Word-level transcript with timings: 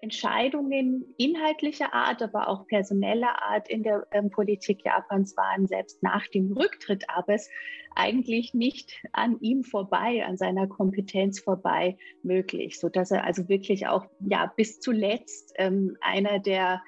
Entscheidungen 0.00 1.14
inhaltlicher 1.18 1.92
Art, 1.92 2.22
aber 2.22 2.48
auch 2.48 2.66
personeller 2.66 3.42
Art 3.42 3.68
in 3.68 3.82
der 3.82 4.06
ähm, 4.12 4.30
Politik 4.30 4.84
Japans 4.84 5.36
waren 5.36 5.66
selbst 5.66 6.02
nach 6.02 6.26
dem 6.28 6.52
Rücktritt 6.52 7.08
Abes 7.08 7.50
eigentlich 7.94 8.54
nicht 8.54 9.00
an 9.12 9.38
ihm 9.40 9.64
vorbei, 9.64 10.24
an 10.24 10.36
seiner 10.36 10.66
Kompetenz 10.66 11.40
vorbei 11.40 11.96
möglich, 12.22 12.78
so 12.78 12.88
dass 12.88 13.10
er 13.10 13.24
also 13.24 13.48
wirklich 13.48 13.86
auch 13.86 14.06
ja 14.20 14.52
bis 14.56 14.80
zuletzt 14.80 15.54
ähm, 15.56 15.96
einer 16.00 16.38
der 16.38 16.82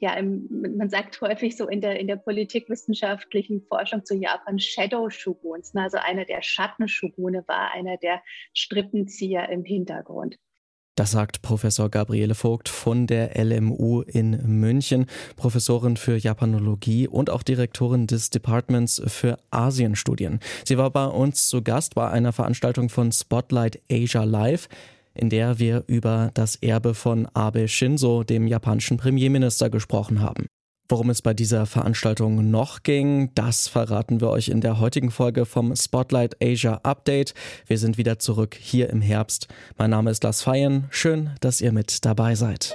ja, 0.00 0.14
im, 0.14 0.48
man 0.78 0.88
sagt 0.88 1.20
häufig 1.20 1.56
so 1.56 1.68
in 1.68 1.82
der, 1.82 2.00
in 2.00 2.06
der 2.06 2.16
politikwissenschaftlichen 2.16 3.60
Forschung 3.60 4.04
zu 4.04 4.14
Japan 4.14 4.58
Shadow 4.58 5.10
Shoguns, 5.10 5.74
ne? 5.74 5.82
also 5.82 5.98
einer 5.98 6.24
der 6.24 6.40
Schatten-Shogune 6.40 7.44
war, 7.46 7.72
einer 7.72 7.98
der 7.98 8.22
Strippenzieher 8.54 9.50
im 9.50 9.62
Hintergrund. 9.62 10.38
Das 11.00 11.12
sagt 11.12 11.40
Professor 11.40 11.88
Gabriele 11.88 12.34
Vogt 12.34 12.68
von 12.68 13.06
der 13.06 13.42
LMU 13.42 14.02
in 14.02 14.32
München, 14.60 15.06
Professorin 15.34 15.96
für 15.96 16.18
Japanologie 16.18 17.08
und 17.08 17.30
auch 17.30 17.42
Direktorin 17.42 18.06
des 18.06 18.28
Departments 18.28 19.00
für 19.06 19.38
Asienstudien. 19.50 20.40
Sie 20.62 20.76
war 20.76 20.90
bei 20.90 21.06
uns 21.06 21.48
zu 21.48 21.62
Gast 21.62 21.94
bei 21.94 22.10
einer 22.10 22.34
Veranstaltung 22.34 22.90
von 22.90 23.12
Spotlight 23.12 23.80
Asia 23.90 24.24
Live 24.24 24.68
in 25.14 25.30
der 25.30 25.58
wir 25.58 25.84
über 25.86 26.30
das 26.34 26.56
Erbe 26.56 26.94
von 26.94 27.26
Abe 27.32 27.66
Shinzo, 27.66 28.22
dem 28.22 28.46
japanischen 28.46 28.96
Premierminister, 28.96 29.70
gesprochen 29.70 30.20
haben. 30.20 30.46
Worum 30.90 31.08
es 31.08 31.22
bei 31.22 31.34
dieser 31.34 31.66
Veranstaltung 31.66 32.50
noch 32.50 32.82
ging, 32.82 33.32
das 33.36 33.68
verraten 33.68 34.20
wir 34.20 34.28
euch 34.28 34.48
in 34.48 34.60
der 34.60 34.80
heutigen 34.80 35.12
Folge 35.12 35.46
vom 35.46 35.76
Spotlight 35.76 36.42
Asia 36.42 36.80
Update. 36.82 37.32
Wir 37.68 37.78
sind 37.78 37.96
wieder 37.96 38.18
zurück 38.18 38.56
hier 38.60 38.90
im 38.90 39.00
Herbst. 39.00 39.46
Mein 39.78 39.90
Name 39.90 40.10
ist 40.10 40.24
Lars 40.24 40.42
Feyen. 40.42 40.86
Schön, 40.90 41.30
dass 41.40 41.60
ihr 41.60 41.70
mit 41.70 42.04
dabei 42.04 42.34
seid. 42.34 42.74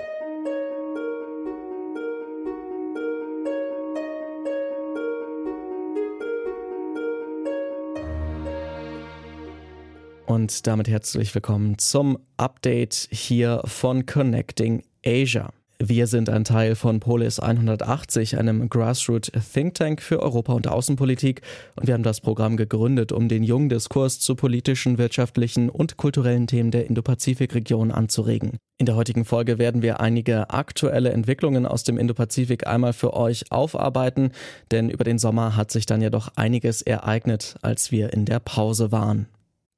Und 10.26 10.66
damit 10.68 10.88
herzlich 10.88 11.36
willkommen 11.36 11.78
zum 11.80 12.18
Update 12.38 13.10
hier 13.12 13.62
von 13.66 14.06
Connecting 14.06 14.84
Asia. 15.06 15.52
Wir 15.78 16.08
sind 16.08 16.30
ein 16.30 16.46
Teil 16.46 16.76
von 16.76 17.02
Polis 17.02 17.42
180, 17.42 18.38
einem 18.38 18.70
Grassroot 18.70 19.30
Think 19.54 19.74
Tank 19.74 20.02
für 20.02 20.22
Europa 20.22 20.54
und 20.54 20.70
Außenpolitik. 20.70 21.42
Und 21.76 21.88
wir 21.88 21.94
haben 21.94 22.04
das 22.04 22.22
Programm 22.22 22.56
gegründet, 22.56 23.12
um 23.12 23.28
den 23.28 23.44
jungen 23.44 23.68
Diskurs 23.68 24.22
zu 24.22 24.36
politischen, 24.36 24.98
wirtschaftlichen 24.98 25.70
und 25.70 25.98
kulturellen 25.98 26.48
Themen 26.48 26.72
der 26.72 26.86
Indo-Pazifik-Region 26.88 27.92
anzuregen. 27.92 28.58
In 28.78 28.86
der 28.86 28.96
heutigen 28.96 29.26
Folge 29.26 29.58
werden 29.58 29.82
wir 29.82 30.00
einige 30.00 30.50
aktuelle 30.50 31.12
Entwicklungen 31.12 31.66
aus 31.66 31.84
dem 31.84 31.98
Indo-Pazifik 31.98 32.66
einmal 32.68 32.94
für 32.94 33.14
euch 33.14 33.52
aufarbeiten, 33.52 34.32
denn 34.72 34.90
über 34.90 35.04
den 35.04 35.20
Sommer 35.20 35.58
hat 35.58 35.72
sich 35.72 35.86
dann 35.86 36.02
ja 36.02 36.10
doch 36.10 36.30
einiges 36.38 36.84
ereignet, 36.84 37.56
als 37.62 37.92
wir 37.92 38.14
in 38.14 38.24
der 38.24 38.40
Pause 38.40 38.94
waren. 38.94 39.28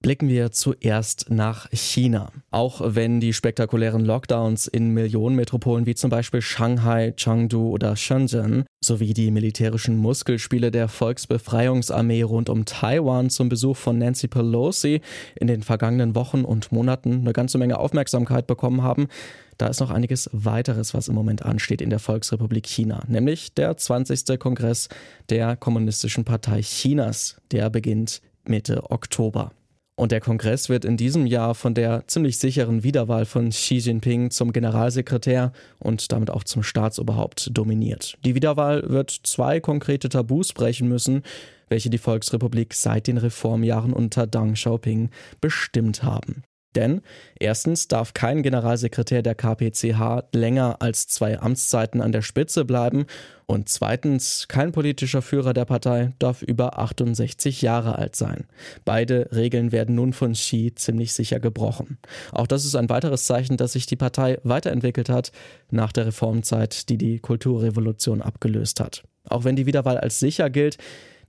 Blicken 0.08 0.30
wir 0.30 0.53
zuerst 0.53 1.30
nach 1.30 1.69
China. 1.73 2.31
Auch 2.50 2.80
wenn 2.81 3.19
die 3.19 3.33
spektakulären 3.33 4.05
Lockdowns 4.05 4.66
in 4.66 4.91
Millionenmetropolen 4.91 5.86
wie 5.86 5.95
zum 5.95 6.09
Beispiel 6.09 6.41
Shanghai, 6.41 7.11
Chengdu 7.11 7.72
oder 7.72 7.97
Shenzhen 7.97 8.63
sowie 8.80 9.13
die 9.13 9.31
militärischen 9.31 9.97
Muskelspiele 9.97 10.72
der 10.72 10.88
Volksbefreiungsarmee 10.88 12.22
rund 12.22 12.47
um 12.47 12.63
Taiwan 12.63 13.30
zum 13.30 13.50
Besuch 13.50 13.75
von 13.75 13.97
Nancy 13.97 14.30
Pelosi 14.30 15.02
in 15.35 15.47
den 15.47 15.61
vergangenen 15.61 16.16
Wochen 16.16 16.45
und 16.45 16.72
Monaten 16.72 17.16
eine 17.19 17.33
ganze 17.33 17.58
Menge 17.58 17.78
Aufmerksamkeit 17.78 18.47
bekommen 18.47 18.83
haben, 18.83 19.09
da 19.58 19.67
ist 19.67 19.81
noch 19.81 19.91
einiges 19.91 20.30
weiteres, 20.31 20.94
was 20.94 21.09
im 21.09 21.16
Moment 21.16 21.44
ansteht 21.44 21.81
in 21.81 21.89
der 21.89 22.00
Volksrepublik 22.00 22.66
China, 22.66 23.03
nämlich 23.09 23.55
der 23.55 23.75
20. 23.75 24.39
Kongress 24.39 24.88
der 25.30 25.58
Kommunistischen 25.58 26.23
Partei 26.23 26.61
Chinas. 26.61 27.35
Der 27.52 27.69
beginnt 27.69 28.22
Mitte 28.45 28.89
Oktober. 28.89 29.51
Und 30.00 30.12
der 30.12 30.22
Kongress 30.22 30.69
wird 30.69 30.85
in 30.85 30.96
diesem 30.96 31.25
Jahr 31.25 31.56
von 31.56 31.74
der 31.74 32.08
ziemlich 32.08 32.38
sicheren 32.38 32.84
Wiederwahl 32.84 33.25
von 33.25 33.50
Xi 33.50 33.78
Jinping 33.78 34.30
zum 34.30 34.53
Generalsekretär 34.53 35.52
und 35.80 36.12
damit 36.12 36.30
auch 36.30 36.44
zum 36.44 36.62
Staatsoberhaupt 36.62 37.50
dominiert. 37.52 38.16
Die 38.24 38.36
Wiederwahl 38.36 38.88
wird 38.88 39.09
zwei 39.09 39.59
konkrete 39.59 40.07
Tabus 40.07 40.53
brechen 40.53 40.88
müssen, 40.88 41.24
welche 41.68 41.90
die 41.90 41.97
Volksrepublik 41.97 42.75
seit 42.75 43.07
den 43.07 43.18
Reformjahren 43.18 43.91
unter 43.91 44.28
Deng 44.28 44.53
Xiaoping 44.53 45.09
bestimmt 45.41 46.03
haben. 46.03 46.44
Denn 46.77 47.01
erstens 47.39 47.88
darf 47.88 48.13
kein 48.13 48.43
Generalsekretär 48.43 49.23
der 49.23 49.33
KPCH 49.33 50.27
länger 50.31 50.77
als 50.79 51.07
zwei 51.07 51.39
Amtszeiten 51.39 52.01
an 52.01 52.11
der 52.11 52.21
Spitze 52.21 52.65
bleiben 52.65 53.07
und 53.47 53.67
zweitens 53.67 54.47
kein 54.47 54.71
politischer 54.71 55.23
Führer 55.23 55.55
der 55.55 55.65
Partei 55.65 56.13
darf 56.19 56.43
über 56.43 56.77
68 56.77 57.63
Jahre 57.63 57.97
alt 57.97 58.15
sein. 58.15 58.45
Beide 58.85 59.27
Regeln 59.33 59.71
werden 59.71 59.95
nun 59.95 60.13
von 60.13 60.33
Xi 60.33 60.71
ziemlich 60.75 61.13
sicher 61.13 61.39
gebrochen. 61.39 61.97
Auch 62.31 62.45
das 62.45 62.63
ist 62.63 62.75
ein 62.75 62.89
weiteres 62.89 63.25
Zeichen, 63.25 63.57
dass 63.57 63.73
sich 63.73 63.88
die 63.88 63.95
Partei 63.95 64.38
weiterentwickelt 64.44 65.09
hat 65.09 65.31
nach 65.71 65.91
der 65.91 66.05
Reformzeit, 66.05 66.89
die 66.89 66.99
die 66.99 67.17
Kulturrevolution 67.17 68.21
abgelöst 68.21 68.79
hat. 68.79 69.03
Auch 69.27 69.45
wenn 69.45 69.55
die 69.55 69.65
Wiederwahl 69.65 69.97
als 69.97 70.19
sicher 70.19 70.51
gilt, 70.51 70.77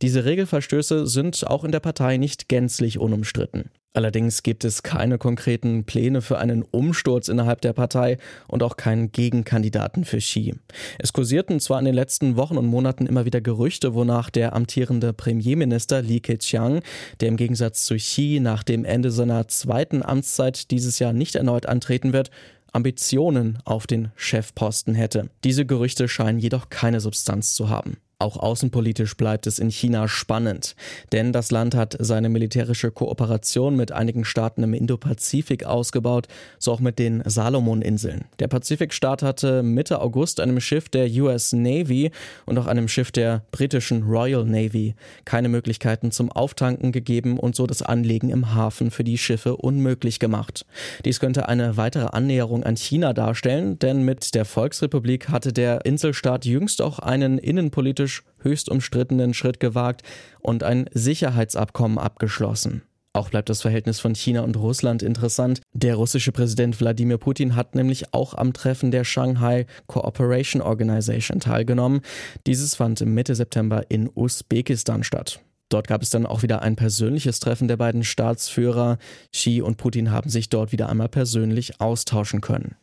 diese 0.03 0.27
Regelverstöße 0.27 1.07
sind 1.07 1.47
auch 1.47 1.65
in 1.65 1.73
der 1.73 1.81
Partei 1.81 2.19
nicht 2.19 2.49
gänzlich 2.49 2.99
unumstritten. 2.99 3.71
Allerdings 3.99 4.45
gibt 4.45 4.65
es 4.65 4.85
keine 4.85 5.19
konkreten 5.19 5.83
Pläne 5.83 6.23
für 6.23 6.39
einen 6.39 6.63
Umsturz 6.63 7.27
innerhalb 7.27 7.63
der 7.63 7.73
Partei 7.73 8.19
und 8.47 8.63
auch 8.63 8.77
keinen 8.77 9.11
Gegenkandidaten 9.11 10.05
für 10.05 10.19
Xi. 10.19 10.55
Es 11.01 11.13
kursierten 11.13 11.59
zwar 11.59 11.81
in 11.81 11.85
den 11.85 11.97
letzten 11.97 12.37
Wochen 12.37 12.59
und 12.59 12.67
Monaten 12.67 13.07
immer 13.07 13.25
wieder 13.25 13.41
Gerüchte, 13.41 13.95
wonach 13.95 14.31
der 14.31 14.55
amtierende 14.55 15.13
Premierminister 15.13 16.01
Li 16.01 16.21
Keqiang, 16.21 16.83
der 17.19 17.27
im 17.27 17.37
Gegensatz 17.37 17.87
zu 17.87 17.97
Xi 17.97 18.39
nach 18.41 18.63
dem 18.63 18.85
Ende 18.85 19.11
seiner 19.11 19.49
zweiten 19.49 20.05
Amtszeit 20.05 20.71
dieses 20.71 21.01
Jahr 21.01 21.13
nicht 21.13 21.35
erneut 21.35 21.67
antreten 21.67 22.13
wird, 22.13 22.31
Ambitionen 22.71 23.59
auf 23.65 23.89
den 23.89 24.13
Chefposten 24.15 24.95
hätte. 24.95 25.29
Diese 25.43 25.67
Gerüchte 25.67 26.07
scheinen 26.07 26.39
jedoch 26.39 26.69
keine 26.71 27.01
Substanz 27.01 27.53
zu 27.53 27.69
haben. 27.69 27.97
Auch 28.21 28.37
außenpolitisch 28.37 29.17
bleibt 29.17 29.47
es 29.47 29.61
in 29.61 29.71
China 29.71 30.09
spannend, 30.09 30.75
denn 31.13 31.33
das 31.33 31.53
Land 31.53 31.77
hat 31.77 31.97
seine 32.01 32.29
militärische 32.29 32.91
Kooperation 32.91 33.77
mit 33.77 33.93
einigen 33.93 34.25
Staaten 34.25 34.65
im 34.65 34.75
Indopazifik 34.75 35.65
ausgebaut, 35.65 36.27
so 36.59 36.73
auch 36.73 36.81
mit 36.81 36.99
den 36.99 37.23
Salomoninseln. 37.25 38.25
Der 38.41 38.49
Pazifikstaat 38.49 39.23
hatte 39.23 39.63
Mitte 39.63 40.01
August 40.01 40.41
einem 40.41 40.59
Schiff 40.59 40.89
der 40.89 41.09
US 41.23 41.53
Navy 41.53 42.11
und 42.45 42.59
auch 42.59 42.67
einem 42.67 42.89
Schiff 42.89 43.13
der 43.13 43.45
britischen 43.53 44.03
Royal 44.03 44.45
Navy 44.45 44.97
keine 45.25 45.49
Möglichkeiten 45.49 46.11
zum 46.11 46.33
Auftanken 46.33 46.91
gegeben 46.91 47.39
und 47.39 47.55
so 47.55 47.69
das 47.69 47.83
Anlegen 47.83 48.31
im 48.31 48.53
Hafen 48.53 48.91
für 48.91 49.05
die 49.05 49.17
Schiffe 49.17 49.57
unmöglich 49.57 50.19
gemacht. 50.19 50.67
Dies 51.05 51.21
könnte 51.21 51.49
eine 51.49 51.77
weitere 51.77 52.07
Annäherung 52.07 52.65
an 52.65 52.77
China 52.77 53.13
darstellen, 53.13 53.79
denn 53.79 54.03
mit 54.03 54.35
der 54.35 54.45
Volksrepublik 54.45 55.29
hatte 55.29 55.53
der 55.53 55.87
Inselstaat 55.87 56.45
jüngst 56.45 56.83
auch 56.83 56.99
einen 56.99 57.39
innenpolitischen 57.39 58.08
politisch 58.09 58.23
höchst 58.41 58.69
umstrittenen 58.69 59.35
Schritt 59.35 59.59
gewagt 59.61 60.03
und 60.41 60.63
ein 60.63 60.89
Sicherheitsabkommen 60.93 61.99
abgeschlossen. 61.99 62.83
Auch 63.13 63.31
bleibt 63.31 63.49
das 63.49 63.63
Verhältnis 63.63 63.99
von 63.99 64.15
China 64.15 64.43
und 64.43 64.57
Russland 64.57 65.03
interessant. 65.03 65.61
Der 65.73 65.97
russische 65.97 66.31
Präsident 66.31 66.79
Wladimir 66.79 67.19
Putin 67.19 67.57
hat 67.57 67.75
nämlich 67.75 68.15
auch 68.15 68.35
am 68.35 68.53
Treffen 68.53 68.93
der 68.93 69.03
Shanghai 69.03 69.67
Cooperation 69.89 70.63
Organization 70.63 71.41
teilgenommen. 71.41 72.03
Dieses 72.47 72.77
fand 72.77 73.05
Mitte 73.05 73.35
September 73.35 73.83
in 73.89 74.09
Usbekistan 74.15 75.03
statt. 75.03 75.41
Dort 75.69 75.89
gab 75.89 76.03
es 76.03 76.11
dann 76.11 76.27
auch 76.27 76.43
wieder 76.43 76.63
ein 76.63 76.77
persönliches 76.77 77.41
Treffen 77.41 77.67
der 77.67 77.77
beiden 77.77 78.05
Staatsführer. 78.05 78.99
Xi 79.33 79.63
und 79.63 79.79
Putin 79.79 80.13
haben 80.13 80.31
sich 80.31 80.49
dort 80.49 80.71
wieder 80.71 80.89
einmal 80.89 81.09
persönlich 81.09 81.81
austauschen 81.81 82.41
können. 82.41 82.77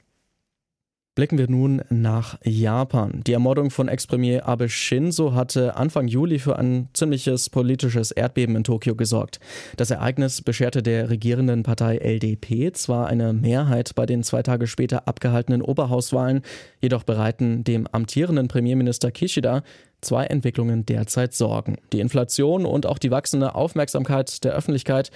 Blicken 1.16 1.38
wir 1.38 1.50
nun 1.50 1.82
nach 1.90 2.38
Japan. 2.44 3.22
Die 3.26 3.32
Ermordung 3.32 3.70
von 3.70 3.88
Ex-Premier 3.88 4.46
Abe 4.46 4.68
Shinzo 4.68 5.34
hatte 5.34 5.78
Anfang 5.78 6.10
Juli 6.10 6.40
für 6.40 6.60
ein 6.60 6.90
ziemliches 6.92 7.50
politisches 7.50 8.12
Erdbeben 8.12 8.58
in 8.58 8.66
Tokio 8.66 8.96
gesorgt. 8.96 9.40
Das 9.78 9.92
Ereignis 9.92 10.42
bescherte 10.42 10.84
der 10.84 11.10
regierenden 11.10 11.64
Partei 11.64 12.00
LDP 12.00 12.74
zwar 12.74 13.08
eine 13.08 13.32
Mehrheit 13.32 13.96
bei 13.96 14.06
den 14.06 14.24
zwei 14.24 14.44
Tage 14.44 14.68
später 14.68 15.08
abgehaltenen 15.08 15.62
Oberhauswahlen, 15.62 16.42
jedoch 16.82 17.04
bereiten 17.04 17.64
dem 17.64 17.88
amtierenden 17.88 18.50
Premierminister 18.50 19.10
Kishida 19.10 19.64
zwei 20.02 20.26
Entwicklungen 20.26 20.86
derzeit 20.86 21.34
Sorgen. 21.34 21.78
Die 21.94 22.02
Inflation 22.02 22.66
und 22.66 22.86
auch 22.86 22.98
die 22.98 23.12
wachsende 23.12 23.56
Aufmerksamkeit 23.56 24.44
der 24.44 24.52
Öffentlichkeit 24.52 25.12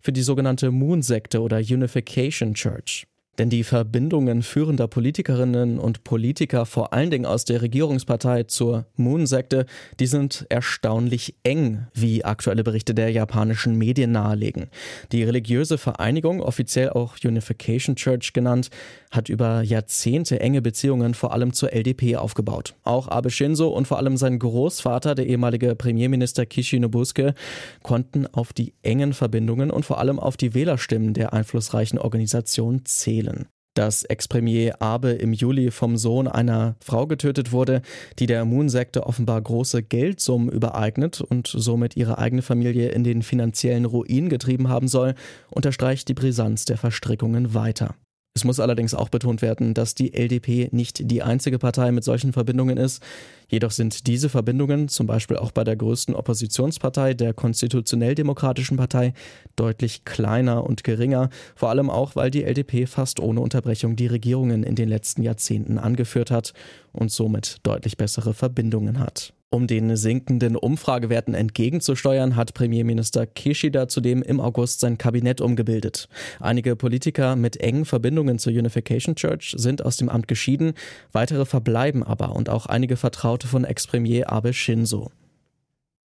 für 0.00 0.12
die 0.12 0.22
sogenannte 0.22 0.72
Moon-Sekte 0.72 1.40
oder 1.40 1.58
Unification 1.58 2.54
Church. 2.54 3.06
Denn 3.38 3.50
die 3.50 3.64
Verbindungen 3.64 4.42
führender 4.42 4.86
Politikerinnen 4.86 5.80
und 5.80 6.04
Politiker, 6.04 6.66
vor 6.66 6.92
allen 6.92 7.10
Dingen 7.10 7.26
aus 7.26 7.44
der 7.44 7.62
Regierungspartei 7.62 8.44
zur 8.44 8.86
Moon-Sekte, 8.96 9.66
die 9.98 10.06
sind 10.06 10.46
erstaunlich 10.50 11.34
eng, 11.42 11.88
wie 11.94 12.24
aktuelle 12.24 12.62
Berichte 12.62 12.94
der 12.94 13.10
japanischen 13.10 13.76
Medien 13.76 14.12
nahelegen. 14.12 14.68
Die 15.10 15.24
religiöse 15.24 15.78
Vereinigung, 15.78 16.40
offiziell 16.40 16.90
auch 16.90 17.16
Unification 17.24 17.96
Church 17.96 18.32
genannt, 18.32 18.70
hat 19.10 19.28
über 19.28 19.62
Jahrzehnte 19.62 20.38
enge 20.38 20.62
Beziehungen 20.62 21.14
vor 21.14 21.32
allem 21.32 21.52
zur 21.52 21.72
LDP 21.72 22.16
aufgebaut. 22.16 22.74
Auch 22.84 23.08
Abe 23.08 23.30
Shinzo 23.30 23.68
und 23.68 23.88
vor 23.88 23.98
allem 23.98 24.16
sein 24.16 24.38
Großvater, 24.38 25.16
der 25.16 25.26
ehemalige 25.26 25.74
Premierminister 25.74 26.46
Kishi 26.46 26.78
Nobusuke, 26.78 27.34
konnten 27.82 28.28
auf 28.28 28.52
die 28.52 28.74
engen 28.82 29.12
Verbindungen 29.12 29.72
und 29.72 29.84
vor 29.84 29.98
allem 29.98 30.20
auf 30.20 30.36
die 30.36 30.54
Wählerstimmen 30.54 31.14
der 31.14 31.32
einflussreichen 31.32 31.98
Organisation 31.98 32.84
zählen 32.84 33.23
spielen. 33.24 33.48
Dass 33.74 34.04
Ex-Premier 34.04 34.80
Abe 34.80 35.10
im 35.10 35.32
Juli 35.32 35.72
vom 35.72 35.96
Sohn 35.96 36.28
einer 36.28 36.76
Frau 36.80 37.08
getötet 37.08 37.50
wurde, 37.50 37.82
die 38.20 38.26
der 38.26 38.44
Moon-Sekte 38.44 39.04
offenbar 39.04 39.42
große 39.42 39.82
Geldsummen 39.82 40.48
übereignet 40.48 41.20
und 41.20 41.48
somit 41.48 41.96
ihre 41.96 42.18
eigene 42.18 42.42
Familie 42.42 42.90
in 42.90 43.02
den 43.02 43.22
finanziellen 43.22 43.84
Ruin 43.84 44.28
getrieben 44.28 44.68
haben 44.68 44.86
soll, 44.86 45.14
unterstreicht 45.50 46.08
die 46.08 46.14
Brisanz 46.14 46.66
der 46.66 46.78
Verstrickungen 46.78 47.52
weiter. 47.52 47.96
Es 48.36 48.42
muss 48.42 48.58
allerdings 48.58 48.94
auch 48.94 49.10
betont 49.10 49.42
werden, 49.42 49.74
dass 49.74 49.94
die 49.94 50.12
LDP 50.12 50.68
nicht 50.72 51.08
die 51.08 51.22
einzige 51.22 51.60
Partei 51.60 51.92
mit 51.92 52.02
solchen 52.02 52.32
Verbindungen 52.32 52.78
ist. 52.78 53.00
Jedoch 53.46 53.70
sind 53.70 54.08
diese 54.08 54.28
Verbindungen, 54.28 54.88
zum 54.88 55.06
Beispiel 55.06 55.36
auch 55.36 55.52
bei 55.52 55.62
der 55.62 55.76
größten 55.76 56.16
Oppositionspartei, 56.16 57.14
der 57.14 57.32
Konstitutionell-Demokratischen 57.32 58.76
Partei, 58.76 59.14
deutlich 59.54 60.04
kleiner 60.04 60.64
und 60.64 60.82
geringer, 60.82 61.30
vor 61.54 61.70
allem 61.70 61.90
auch, 61.90 62.16
weil 62.16 62.32
die 62.32 62.42
LDP 62.42 62.86
fast 62.86 63.20
ohne 63.20 63.40
Unterbrechung 63.40 63.94
die 63.94 64.08
Regierungen 64.08 64.64
in 64.64 64.74
den 64.74 64.88
letzten 64.88 65.22
Jahrzehnten 65.22 65.78
angeführt 65.78 66.32
hat 66.32 66.54
und 66.92 67.12
somit 67.12 67.58
deutlich 67.62 67.96
bessere 67.96 68.34
Verbindungen 68.34 68.98
hat. 68.98 69.32
Um 69.54 69.68
den 69.68 69.94
sinkenden 69.94 70.56
Umfragewerten 70.56 71.32
entgegenzusteuern, 71.32 72.34
hat 72.34 72.54
Premierminister 72.54 73.24
Kishida 73.24 73.86
zudem 73.86 74.20
im 74.20 74.40
August 74.40 74.80
sein 74.80 74.98
Kabinett 74.98 75.40
umgebildet. 75.40 76.08
Einige 76.40 76.74
Politiker 76.74 77.36
mit 77.36 77.58
engen 77.58 77.84
Verbindungen 77.84 78.40
zur 78.40 78.52
Unification 78.52 79.14
Church 79.14 79.54
sind 79.56 79.84
aus 79.84 79.96
dem 79.96 80.08
Amt 80.08 80.26
geschieden, 80.26 80.72
weitere 81.12 81.44
verbleiben 81.44 82.02
aber 82.02 82.34
und 82.34 82.48
auch 82.48 82.66
einige 82.66 82.96
Vertraute 82.96 83.46
von 83.46 83.62
Ex-Premier 83.62 84.28
Abe 84.28 84.52
Shinzo. 84.52 85.12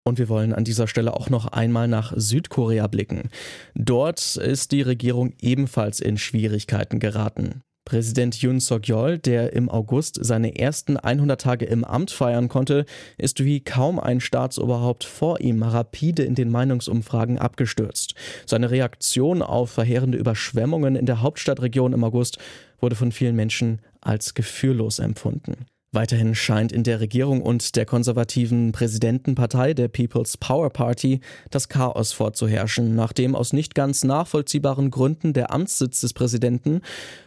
Und 0.03 0.19
wir 0.19 0.29
wollen 0.29 0.53
an 0.53 0.63
dieser 0.63 0.87
Stelle 0.87 1.15
auch 1.15 1.31
noch 1.31 1.47
einmal 1.47 1.87
nach 1.87 2.13
Südkorea 2.15 2.85
blicken. 2.85 3.31
Dort 3.73 4.35
ist 4.35 4.71
die 4.71 4.83
Regierung 4.83 5.33
ebenfalls 5.41 5.99
in 5.99 6.19
Schwierigkeiten 6.19 6.99
geraten. 6.99 7.63
Präsident 7.85 8.41
Yoon 8.41 8.59
Suk-yeol, 8.59 9.17
der 9.17 9.53
im 9.53 9.69
August 9.69 10.19
seine 10.21 10.57
ersten 10.57 10.97
100 10.97 11.41
Tage 11.41 11.65
im 11.65 11.83
Amt 11.83 12.11
feiern 12.11 12.47
konnte, 12.47 12.85
ist 13.17 13.43
wie 13.43 13.59
kaum 13.59 13.99
ein 13.99 14.19
Staatsoberhaupt 14.19 15.03
vor 15.03 15.41
ihm 15.41 15.63
rapide 15.63 16.23
in 16.23 16.35
den 16.35 16.51
Meinungsumfragen 16.51 17.39
abgestürzt. 17.39 18.13
Seine 18.45 18.71
Reaktion 18.71 19.41
auf 19.41 19.71
verheerende 19.71 20.17
Überschwemmungen 20.17 20.95
in 20.95 21.05
der 21.05 21.21
Hauptstadtregion 21.21 21.93
im 21.93 22.03
August 22.03 22.37
wurde 22.79 22.95
von 22.95 23.11
vielen 23.11 23.35
Menschen 23.35 23.81
als 23.99 24.33
gefühllos 24.33 24.99
empfunden. 24.99 25.65
Weiterhin 25.93 26.35
scheint 26.35 26.71
in 26.71 26.83
der 26.83 27.01
Regierung 27.01 27.41
und 27.41 27.75
der 27.75 27.85
konservativen 27.85 28.71
Präsidentenpartei 28.71 29.73
der 29.73 29.89
People's 29.89 30.37
Power 30.37 30.69
Party 30.69 31.19
das 31.49 31.67
Chaos 31.67 32.13
vorzuherrschen, 32.13 32.95
nachdem 32.95 33.35
aus 33.35 33.51
nicht 33.51 33.75
ganz 33.75 34.05
nachvollziehbaren 34.05 34.89
Gründen 34.89 35.33
der 35.33 35.51
Amtssitz 35.51 35.99
des 35.99 36.13
Präsidenten 36.13 36.79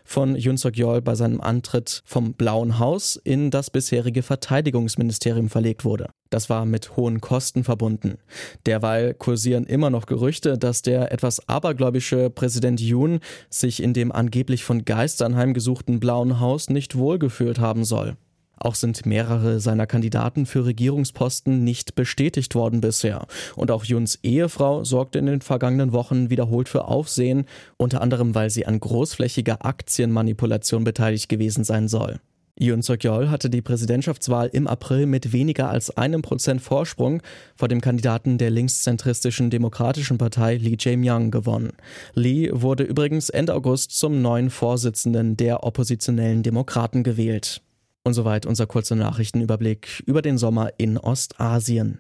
von 0.03 0.35
Yoon 0.35 0.57
Suk-yeol 0.57 1.03
bei 1.03 1.15
seinem 1.15 1.43
Antritt 1.43 2.01
vom 2.07 2.33
Blauen 2.33 2.79
Haus 2.79 3.21
in 3.23 3.51
das 3.51 3.69
bisherige 3.69 4.23
Verteidigungsministerium 4.23 5.51
verlegt 5.51 5.85
wurde. 5.85 6.09
Das 6.31 6.49
war 6.49 6.65
mit 6.65 6.97
hohen 6.97 7.21
Kosten 7.21 7.65
verbunden. 7.65 8.17
Derweil 8.65 9.13
kursieren 9.13 9.67
immer 9.67 9.91
noch 9.91 10.07
Gerüchte, 10.07 10.57
dass 10.57 10.81
der 10.81 11.13
etwas 11.13 11.51
abergläubische 11.51 12.31
Präsident 12.31 12.81
Yoon 12.81 13.21
sich 13.51 13.83
in 13.83 13.93
dem 13.93 14.11
angeblich 14.11 14.65
von 14.65 14.87
Geistern 14.87 15.37
heimgesuchten 15.37 16.01
Blauen 16.01 16.41
Haus 16.41 16.71
nicht 16.71 16.97
wohlgefühlt 16.97 17.59
haben 17.59 17.85
soll. 17.85 18.17
Auch 18.57 18.75
sind 18.75 19.07
mehrere 19.07 19.61
seiner 19.61 19.87
Kandidaten 19.87 20.47
für 20.47 20.65
Regierungsposten 20.65 21.65
nicht 21.65 21.95
bestätigt 21.95 22.55
worden 22.55 22.81
bisher. 22.81 23.27
Und 23.57 23.71
auch 23.71 23.85
Juns 23.85 24.19
Ehefrau 24.23 24.85
sorgte 24.85 25.19
in 25.19 25.27
den 25.27 25.41
vergangenen 25.41 25.93
Wochen 25.93 26.31
wiederholt 26.31 26.69
für 26.69 26.87
Aufsehen, 26.87 27.47
unter 27.77 28.01
anderem 28.01 28.35
weil 28.35 28.51
sie 28.51 28.67
an 28.67 28.81
großflächiger 28.81 29.65
Aktienmanipulation 29.65 30.85
beteiligt 30.85 31.29
gewesen 31.29 31.65
sein 31.65 31.89
soll. 31.89 32.21
Yoon 32.57 32.83
Suk-yeol 32.83 33.31
hatte 33.31 33.51
die 33.51 33.63
Präsidentschaftswahl 33.63 34.49
im 34.53 34.69
April 34.69 35.07
mit 35.07 35.33
weniger 35.33 35.71
als 35.71 35.97
einem 35.97 36.23
Prozent 36.23 36.63
Vorsprung 36.63 37.21
vor 37.57 37.67
dem 37.67 37.81
Kandidaten 37.81 38.39
der 38.39 38.51
linkszentristischen 38.51 39.51
Demokratischen 39.51 40.19
Partei 40.19 40.57
Lee 40.59 40.77
Jae-myung 40.79 41.33
gewonnen. 41.33 41.73
Lee 42.15 42.51
wurde 42.53 42.85
übrigens 42.85 43.29
Ende 43.29 43.55
August 43.55 43.99
zum 43.99 44.23
neuen 44.23 44.51
Vorsitzenden 44.51 45.37
der 45.37 45.65
oppositionellen 45.65 46.45
Demokraten 46.45 47.03
gewählt. 47.03 47.61
Und 48.05 48.13
soweit 48.13 48.45
unser 48.45 48.67
kurzer 48.67 48.97
Nachrichtenüberblick 48.97 50.03
über 50.07 50.21
den 50.21 50.37
Sommer 50.37 50.71
in 50.77 50.99
Ostasien. 50.99 51.99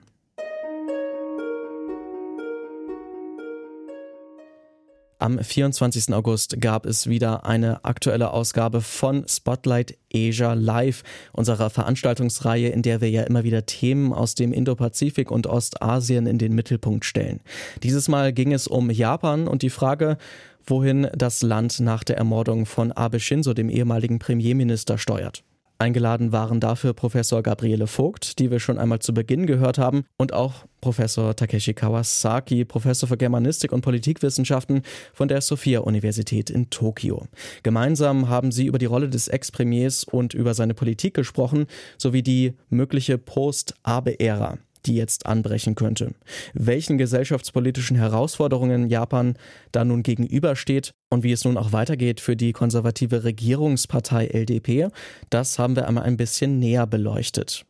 Am 5.18 5.38
24. 5.38 6.12
August 6.12 6.60
gab 6.60 6.84
es 6.84 7.06
wieder 7.06 7.46
eine 7.46 7.82
aktuelle 7.86 8.32
Ausgabe 8.32 8.82
von 8.82 9.24
Spotlight 9.26 9.96
Asia 10.12 10.52
Live, 10.52 11.02
unserer 11.32 11.70
Veranstaltungsreihe, 11.70 12.68
in 12.68 12.82
der 12.82 13.00
wir 13.00 13.08
ja 13.08 13.22
immer 13.22 13.42
wieder 13.42 13.64
Themen 13.64 14.12
aus 14.12 14.34
dem 14.34 14.52
Indopazifik 14.52 15.30
und 15.30 15.46
Ostasien 15.46 16.26
in 16.26 16.36
den 16.36 16.54
Mittelpunkt 16.54 17.06
stellen. 17.06 17.40
Dieses 17.82 18.08
Mal 18.08 18.34
ging 18.34 18.52
es 18.52 18.66
um 18.66 18.90
Japan 18.90 19.48
und 19.48 19.62
die 19.62 19.70
Frage, 19.70 20.18
wohin 20.66 21.08
das 21.14 21.40
Land 21.40 21.80
nach 21.80 22.04
der 22.04 22.18
Ermordung 22.18 22.66
von 22.66 22.92
Abe 22.92 23.18
Shinzo, 23.18 23.54
dem 23.54 23.70
ehemaligen 23.70 24.18
Premierminister, 24.18 24.98
steuert. 24.98 25.42
Eingeladen 25.78 26.32
waren 26.32 26.60
dafür 26.60 26.92
Professor 26.92 27.42
Gabriele 27.42 27.86
Vogt, 27.86 28.38
die 28.38 28.50
wir 28.50 28.60
schon 28.60 28.78
einmal 28.78 29.00
zu 29.00 29.12
Beginn 29.12 29.46
gehört 29.46 29.76
haben, 29.76 30.04
und 30.16 30.32
auch 30.32 30.66
Professor 30.80 31.34
Takeshi 31.34 31.74
Kawasaki, 31.74 32.64
Professor 32.64 33.08
für 33.08 33.16
Germanistik 33.16 33.72
und 33.72 33.80
Politikwissenschaften 33.80 34.82
von 35.12 35.28
der 35.28 35.40
Sophia-Universität 35.40 36.48
in 36.48 36.70
Tokio. 36.70 37.26
Gemeinsam 37.62 38.28
haben 38.28 38.52
sie 38.52 38.66
über 38.66 38.78
die 38.78 38.86
Rolle 38.86 39.08
des 39.08 39.28
Ex-Premiers 39.28 40.04
und 40.04 40.32
über 40.32 40.54
seine 40.54 40.74
Politik 40.74 41.14
gesprochen, 41.14 41.66
sowie 41.98 42.22
die 42.22 42.54
mögliche 42.68 43.18
Post-Abe-Ära 43.18 44.58
die 44.86 44.94
jetzt 44.96 45.26
anbrechen 45.26 45.74
könnte. 45.74 46.14
Welchen 46.52 46.98
gesellschaftspolitischen 46.98 47.96
Herausforderungen 47.96 48.88
Japan 48.88 49.34
da 49.72 49.84
nun 49.84 50.02
gegenübersteht 50.02 50.94
und 51.10 51.22
wie 51.22 51.32
es 51.32 51.44
nun 51.44 51.56
auch 51.56 51.72
weitergeht 51.72 52.20
für 52.20 52.36
die 52.36 52.52
konservative 52.52 53.24
Regierungspartei 53.24 54.26
LDP, 54.26 54.88
das 55.30 55.58
haben 55.58 55.76
wir 55.76 55.88
einmal 55.88 56.04
ein 56.04 56.16
bisschen 56.16 56.58
näher 56.58 56.86
beleuchtet. 56.86 57.64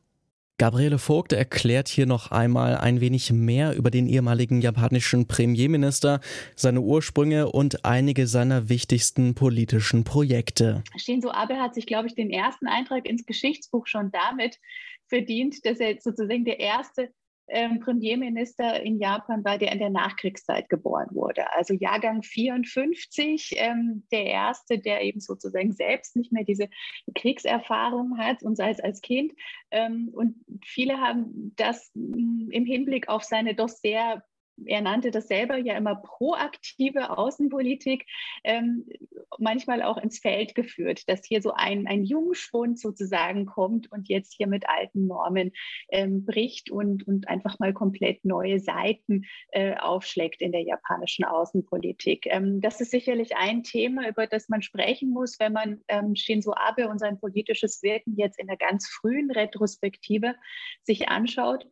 Gabriele 0.56 1.00
Vogt 1.00 1.32
erklärt 1.32 1.88
hier 1.88 2.06
noch 2.06 2.30
einmal 2.30 2.76
ein 2.76 3.00
wenig 3.00 3.32
mehr 3.32 3.74
über 3.74 3.90
den 3.90 4.06
ehemaligen 4.06 4.60
japanischen 4.60 5.26
Premierminister, 5.26 6.20
seine 6.54 6.80
Ursprünge 6.80 7.50
und 7.50 7.84
einige 7.84 8.28
seiner 8.28 8.68
wichtigsten 8.68 9.34
politischen 9.34 10.04
Projekte. 10.04 10.84
Shinzo 10.96 11.32
Abe 11.32 11.56
hat 11.56 11.74
sich, 11.74 11.86
glaube 11.86 12.06
ich, 12.06 12.14
den 12.14 12.30
ersten 12.30 12.68
Eintrag 12.68 13.04
ins 13.04 13.26
Geschichtsbuch 13.26 13.88
schon 13.88 14.12
damit 14.12 14.60
verdient, 15.14 15.64
dass 15.64 15.78
er 15.78 16.00
sozusagen 16.00 16.44
der 16.44 16.58
erste 16.58 17.12
ähm, 17.46 17.78
Premierminister 17.78 18.82
in 18.82 18.98
Japan 18.98 19.44
war, 19.44 19.58
der 19.58 19.70
in 19.70 19.78
der 19.78 19.90
Nachkriegszeit 19.90 20.68
geboren 20.68 21.08
wurde. 21.10 21.52
Also 21.52 21.74
Jahrgang 21.74 22.22
54, 22.22 23.54
ähm, 23.56 24.04
der 24.10 24.26
erste, 24.26 24.78
der 24.78 25.02
eben 25.02 25.20
sozusagen 25.20 25.72
selbst 25.72 26.16
nicht 26.16 26.32
mehr 26.32 26.44
diese 26.44 26.68
Kriegserfahrung 27.14 28.18
hat 28.18 28.42
und 28.42 28.56
sei 28.56 28.70
es 28.70 28.80
als 28.80 29.02
Kind. 29.02 29.32
Ähm, 29.70 30.10
und 30.12 30.36
viele 30.64 30.98
haben 30.98 31.54
das 31.56 31.92
mm, 31.94 32.50
im 32.50 32.64
Hinblick 32.64 33.08
auf 33.08 33.22
seine 33.22 33.54
doch 33.54 33.68
sehr 33.68 34.24
er 34.66 34.80
nannte 34.80 35.10
das 35.10 35.28
selber 35.28 35.56
ja 35.56 35.76
immer 35.76 35.96
proaktive 35.96 37.16
Außenpolitik, 37.16 38.06
ähm, 38.44 38.86
manchmal 39.38 39.82
auch 39.82 39.98
ins 39.98 40.18
Feld 40.18 40.54
geführt, 40.54 41.08
dass 41.08 41.24
hier 41.24 41.42
so 41.42 41.52
ein, 41.52 41.86
ein 41.86 42.04
Jungschwund 42.04 42.78
sozusagen 42.78 43.46
kommt 43.46 43.90
und 43.90 44.08
jetzt 44.08 44.34
hier 44.34 44.46
mit 44.46 44.68
alten 44.68 45.06
Normen 45.06 45.52
ähm, 45.90 46.24
bricht 46.24 46.70
und, 46.70 47.06
und 47.06 47.28
einfach 47.28 47.58
mal 47.58 47.72
komplett 47.72 48.24
neue 48.24 48.60
Seiten 48.60 49.24
äh, 49.50 49.76
aufschlägt 49.76 50.40
in 50.40 50.52
der 50.52 50.62
japanischen 50.62 51.24
Außenpolitik. 51.24 52.26
Ähm, 52.26 52.60
das 52.60 52.80
ist 52.80 52.90
sicherlich 52.90 53.36
ein 53.36 53.62
Thema, 53.62 54.08
über 54.08 54.26
das 54.26 54.48
man 54.48 54.62
sprechen 54.62 55.10
muss, 55.10 55.38
wenn 55.38 55.52
man 55.52 55.80
ähm, 55.88 56.14
Shinzo 56.14 56.54
Abe 56.54 56.88
und 56.88 56.98
sein 56.98 57.18
politisches 57.18 57.82
Wirken 57.82 58.16
jetzt 58.16 58.38
in 58.38 58.46
der 58.46 58.56
ganz 58.56 58.88
frühen 58.88 59.30
Retrospektive 59.30 60.34
sich 60.82 61.08
anschaut. 61.08 61.66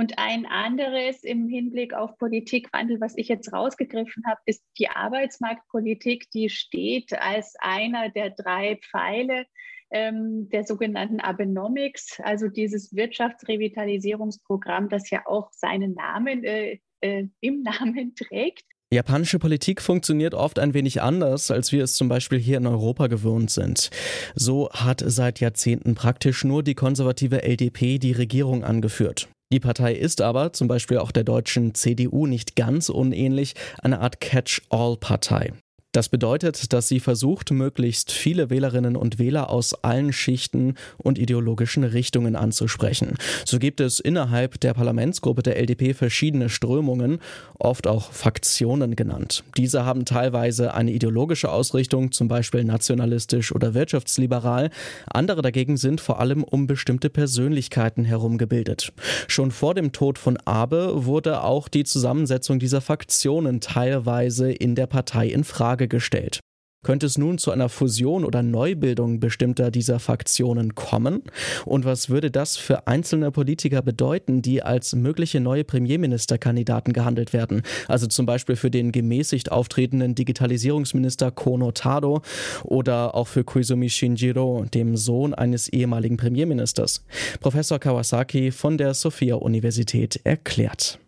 Und 0.00 0.18
ein 0.18 0.46
anderes 0.46 1.22
im 1.24 1.46
Hinblick 1.46 1.92
auf 1.92 2.16
Politikwandel, 2.16 3.02
was 3.02 3.18
ich 3.18 3.28
jetzt 3.28 3.52
rausgegriffen 3.52 4.22
habe, 4.26 4.40
ist 4.46 4.64
die 4.78 4.88
Arbeitsmarktpolitik, 4.88 6.30
die 6.30 6.48
steht 6.48 7.12
als 7.12 7.54
einer 7.58 8.08
der 8.08 8.30
drei 8.30 8.76
Pfeile 8.76 9.44
ähm, 9.90 10.48
der 10.48 10.64
sogenannten 10.64 11.20
Abenomics, 11.20 12.18
also 12.22 12.48
dieses 12.48 12.96
Wirtschaftsrevitalisierungsprogramm, 12.96 14.88
das 14.88 15.10
ja 15.10 15.26
auch 15.26 15.50
seinen 15.52 15.92
Namen 15.92 16.44
äh, 16.44 16.78
äh, 17.02 17.26
im 17.40 17.60
Namen 17.60 18.14
trägt. 18.18 18.64
Japanische 18.90 19.38
Politik 19.38 19.82
funktioniert 19.82 20.32
oft 20.32 20.58
ein 20.58 20.72
wenig 20.72 21.02
anders, 21.02 21.50
als 21.50 21.72
wir 21.72 21.84
es 21.84 21.92
zum 21.92 22.08
Beispiel 22.08 22.38
hier 22.38 22.56
in 22.56 22.66
Europa 22.66 23.08
gewohnt 23.08 23.50
sind. 23.50 23.90
So 24.34 24.70
hat 24.70 25.02
seit 25.04 25.40
Jahrzehnten 25.40 25.94
praktisch 25.94 26.42
nur 26.42 26.62
die 26.62 26.74
konservative 26.74 27.42
LDP 27.42 27.98
die 27.98 28.12
Regierung 28.12 28.64
angeführt. 28.64 29.28
Die 29.52 29.60
Partei 29.60 29.94
ist 29.94 30.20
aber, 30.20 30.52
zum 30.52 30.68
Beispiel 30.68 30.98
auch 30.98 31.10
der 31.10 31.24
deutschen 31.24 31.74
CDU, 31.74 32.26
nicht 32.26 32.54
ganz 32.54 32.88
unähnlich, 32.88 33.54
eine 33.82 34.00
Art 34.00 34.20
Catch-all-Partei. 34.20 35.52
Das 35.92 36.08
bedeutet, 36.08 36.72
dass 36.72 36.86
sie 36.86 37.00
versucht, 37.00 37.50
möglichst 37.50 38.12
viele 38.12 38.48
Wählerinnen 38.48 38.94
und 38.94 39.18
Wähler 39.18 39.50
aus 39.50 39.74
allen 39.82 40.12
Schichten 40.12 40.76
und 40.98 41.18
ideologischen 41.18 41.82
Richtungen 41.82 42.36
anzusprechen. 42.36 43.16
So 43.44 43.58
gibt 43.58 43.80
es 43.80 43.98
innerhalb 43.98 44.60
der 44.60 44.72
Parlamentsgruppe 44.72 45.42
der 45.42 45.56
LDP 45.56 45.94
verschiedene 45.94 46.48
Strömungen, 46.48 47.18
oft 47.58 47.88
auch 47.88 48.12
Faktionen 48.12 48.94
genannt. 48.94 49.42
Diese 49.56 49.84
haben 49.84 50.04
teilweise 50.04 50.74
eine 50.74 50.92
ideologische 50.92 51.50
Ausrichtung, 51.50 52.12
zum 52.12 52.28
Beispiel 52.28 52.62
nationalistisch 52.62 53.52
oder 53.52 53.74
wirtschaftsliberal. 53.74 54.70
Andere 55.12 55.42
dagegen 55.42 55.76
sind 55.76 56.00
vor 56.00 56.20
allem 56.20 56.44
um 56.44 56.68
bestimmte 56.68 57.10
Persönlichkeiten 57.10 58.04
herum 58.04 58.38
gebildet. 58.38 58.92
Schon 59.26 59.50
vor 59.50 59.74
dem 59.74 59.90
Tod 59.90 60.18
von 60.18 60.36
Abe 60.44 61.04
wurde 61.04 61.42
auch 61.42 61.66
die 61.66 61.82
Zusammensetzung 61.82 62.60
dieser 62.60 62.80
Faktionen 62.80 63.60
teilweise 63.60 64.52
in 64.52 64.76
der 64.76 64.86
Partei 64.86 65.26
in 65.26 65.42
Frage 65.42 65.79
Frage 65.80 65.88
gestellt. 65.88 66.40
Könnte 66.82 67.04
es 67.04 67.18
nun 67.18 67.36
zu 67.36 67.50
einer 67.50 67.68
Fusion 67.68 68.24
oder 68.24 68.42
Neubildung 68.42 69.20
bestimmter 69.20 69.70
dieser 69.70 69.98
Faktionen 69.98 70.74
kommen? 70.74 71.22
Und 71.66 71.84
was 71.84 72.08
würde 72.08 72.30
das 72.30 72.56
für 72.56 72.86
einzelne 72.86 73.30
Politiker 73.30 73.82
bedeuten, 73.82 74.40
die 74.40 74.62
als 74.62 74.94
mögliche 74.94 75.40
neue 75.40 75.62
Premierministerkandidaten 75.64 76.94
gehandelt 76.94 77.34
werden? 77.34 77.62
Also 77.86 78.06
zum 78.06 78.24
Beispiel 78.24 78.56
für 78.56 78.70
den 78.70 78.92
gemäßigt 78.92 79.52
auftretenden 79.52 80.14
Digitalisierungsminister 80.14 81.30
Kono 81.30 81.70
Tado 81.72 82.22
oder 82.64 83.14
auch 83.14 83.28
für 83.28 83.44
Koizumi 83.44 83.90
Shinjiro, 83.90 84.64
dem 84.72 84.96
Sohn 84.96 85.34
eines 85.34 85.68
ehemaligen 85.68 86.16
Premierministers. 86.16 87.04
Professor 87.40 87.78
Kawasaki 87.78 88.52
von 88.52 88.78
der 88.78 88.94
Sophia 88.94 89.34
Universität 89.34 90.18
erklärt 90.24 90.98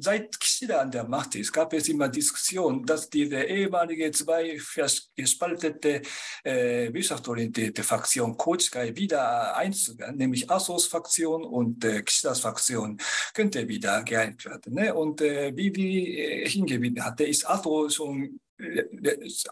seit 0.00 0.38
Kishida 0.38 0.80
an 0.80 0.90
der 0.90 1.04
Macht 1.04 1.34
ist, 1.34 1.52
gab 1.52 1.72
es 1.72 1.88
immer 1.88 2.08
Diskussionen, 2.08 2.84
dass 2.84 3.08
diese 3.08 3.42
ehemalige 3.42 4.10
zwei 4.12 4.58
gespaltete 5.16 6.02
äh, 6.44 6.92
wirtschaftsorientierte 6.92 7.82
Fraktion 7.82 8.36
Kochikai 8.36 8.94
wieder 8.96 9.56
einzuführen, 9.56 10.16
nämlich 10.16 10.50
Asos 10.50 10.86
Fraktion 10.86 11.44
und 11.44 11.84
äh, 11.84 12.02
Kishidas 12.02 12.40
Fraktion 12.40 12.98
könnte 13.34 13.66
wieder 13.68 14.02
geeinigt 14.02 14.44
werden. 14.44 14.74
Ne? 14.74 14.94
Und 14.94 15.20
äh, 15.20 15.56
wie 15.56 15.70
die 15.70 16.18
äh, 16.18 16.48
hingewiesen 16.48 17.04
hatte, 17.04 17.24
ist 17.24 17.48
Aso 17.48 17.88
schon 17.88 18.40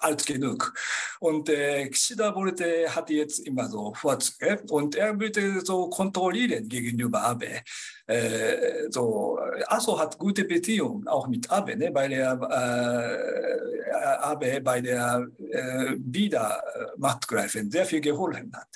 alt 0.01 0.27
genug. 0.27 0.73
Und 1.21 1.49
äh, 1.49 1.89
Kishida 1.89 2.35
wollte, 2.35 2.95
hat 2.95 3.11
jetzt 3.11 3.41
immer 3.41 3.69
so 3.69 3.95
Vorzüge 3.95 4.63
und 4.71 4.95
er 4.95 5.19
würde 5.19 5.61
so 5.65 5.89
kontrollieren 5.89 6.69
gegenüber 6.69 7.23
Abe. 7.23 7.63
Äh, 8.07 8.91
so, 8.91 9.39
Aso 9.67 9.99
hat 9.99 10.19
gute 10.19 10.45
Beziehungen 10.45 11.07
auch 11.09 11.29
mit 11.29 11.51
Abe, 11.51 11.77
ne, 11.77 11.91
weil 11.93 12.13
er 12.13 12.41
äh, 12.41 13.91
Abe 14.21 14.61
bei 14.61 14.81
der 14.81 15.27
äh, 15.51 15.95
Wiedermachtgreifen 15.99 17.71
sehr 17.71 17.87
viel 17.87 18.01
geholfen 18.01 18.53
hat. 18.55 18.69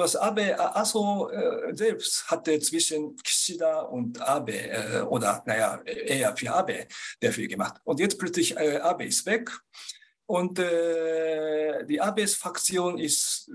Das 0.00 0.16
Abe, 0.16 0.58
Aso 0.58 1.28
äh, 1.28 1.76
selbst 1.76 2.26
hatte 2.30 2.58
zwischen 2.60 3.16
Kishida 3.16 3.80
und 3.82 4.18
Abe, 4.20 4.52
äh, 4.52 5.02
oder 5.02 5.42
naja, 5.44 5.78
eher 5.84 6.34
für 6.34 6.50
Abe, 6.52 6.86
sehr 7.20 7.32
viel 7.32 7.46
gemacht. 7.46 7.74
Und 7.84 8.00
jetzt 8.00 8.18
plötzlich 8.18 8.56
äh, 8.56 8.78
Abe 8.78 9.04
ist 9.04 9.26
weg. 9.26 9.50
Und 10.24 10.58
äh, 10.58 11.84
die 11.84 12.00
Abes 12.00 12.36
Fraktion 12.36 12.98
ist, 12.98 13.50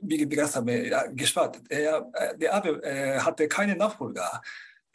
wie 0.00 0.26
gesagt 0.26 0.56
habe, 0.56 1.10
gespalten. 1.14 1.62
Er, 1.68 2.10
der 2.36 2.54
Abe 2.54 2.82
äh, 2.82 3.20
hatte 3.20 3.46
keine 3.46 3.76
Nachfolger 3.76 4.42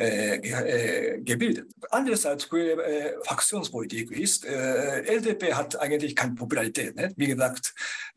äh, 0.02 0.36
äh, 0.38 1.22
gebildet. 1.22 1.72
Andererseits 1.92 2.46
für 2.46 2.84
äh, 2.84 3.14
Fraktionspolitik 3.24 4.12
ist, 4.12 4.46
äh, 4.46 5.02
LDP 5.02 5.54
hat 5.54 5.80
eigentlich 5.80 6.16
keine 6.16 6.34
Popularität. 6.34 6.96
Ne? 6.96 7.14
Wie 7.16 7.28
gesagt, 7.28 7.74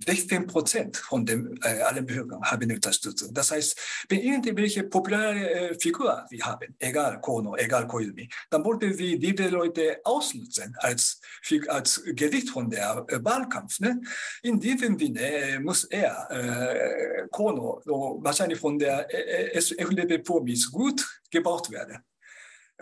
16 0.07 0.47
Prozent 0.47 0.97
von 0.97 1.27
dem, 1.27 1.59
äh, 1.63 1.81
allen 1.83 2.07
Bürgern 2.07 2.43
haben 2.43 2.71
Unterstützung. 2.71 3.35
Das 3.35 3.51
heißt, 3.51 3.79
wenn 4.09 4.21
irgendwelche 4.21 4.85
populäre 4.85 5.51
äh, 5.51 5.79
Figur 5.79 6.25
sie 6.31 6.43
haben, 6.43 6.75
egal 6.79 7.21
Kono, 7.21 7.55
egal 7.57 7.87
Koizumi, 7.87 8.29
dann 8.51 8.65
wollten 8.65 8.95
sie 8.95 9.19
diese 9.19 9.49
Leute 9.49 10.01
ausnutzen 10.05 10.75
als, 10.79 11.21
als 11.69 12.03
Gesicht 12.07 12.51
von 12.51 12.71
der 12.71 13.05
äh, 13.09 13.23
Wahlkampf. 13.23 13.81
Ne? 13.81 14.01
In 14.43 14.59
diesem 14.59 14.99
Sinne 14.99 15.21
äh, 15.21 15.59
muss 15.61 15.85
er, 15.85 16.29
äh, 16.31 17.29
Kono, 17.31 17.83
so 17.85 18.19
wahrscheinlich 18.23 18.59
von 18.59 18.79
der 18.79 19.07
äh, 19.13 19.55
FDP-Promis 19.55 20.71
gut 20.71 21.05
gebraucht 21.35 21.71
werden. 21.71 21.99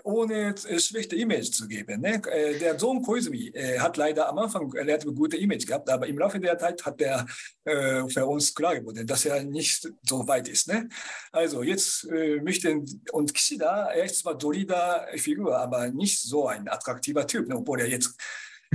Ohne 0.04 0.54
äh, 0.54 0.78
schlechte 0.78 1.16
Image 1.16 1.50
zu 1.52 1.68
geben. 1.68 2.00
Ne? 2.00 2.22
Äh, 2.30 2.58
der 2.58 2.78
Sohn 2.78 3.02
Koizumi 3.02 3.48
äh, 3.48 3.78
hat 3.78 3.96
leider 3.96 4.28
am 4.28 4.38
Anfang 4.38 4.72
eine 4.74 4.98
gute 4.98 5.36
Image 5.36 5.66
gehabt, 5.66 5.88
aber 5.90 6.06
im 6.06 6.18
Laufe 6.18 6.40
der 6.40 6.56
Zeit 6.58 6.84
hat 6.84 7.00
er 7.02 7.26
äh, 7.64 8.08
für 8.08 8.26
uns 8.26 8.54
klar 8.54 8.74
geworden, 8.78 9.06
dass 9.06 9.26
er 9.26 9.44
nicht 9.44 9.92
so 10.02 10.26
weit 10.26 10.48
ist. 10.48 10.68
Ne? 10.68 10.88
Also 11.30 11.62
jetzt 11.62 12.04
äh, 12.10 12.40
möchten, 12.40 13.02
und 13.12 13.34
Kishida, 13.34 13.92
er 13.92 14.04
ist 14.04 14.20
zwar 14.20 14.40
solider 14.40 15.06
Figur, 15.16 15.58
aber 15.58 15.88
nicht 15.88 16.20
so 16.20 16.48
ein 16.48 16.68
attraktiver 16.68 17.26
Typ, 17.26 17.48
ne? 17.48 17.56
obwohl 17.56 17.80
er 17.80 17.88
jetzt 17.88 18.16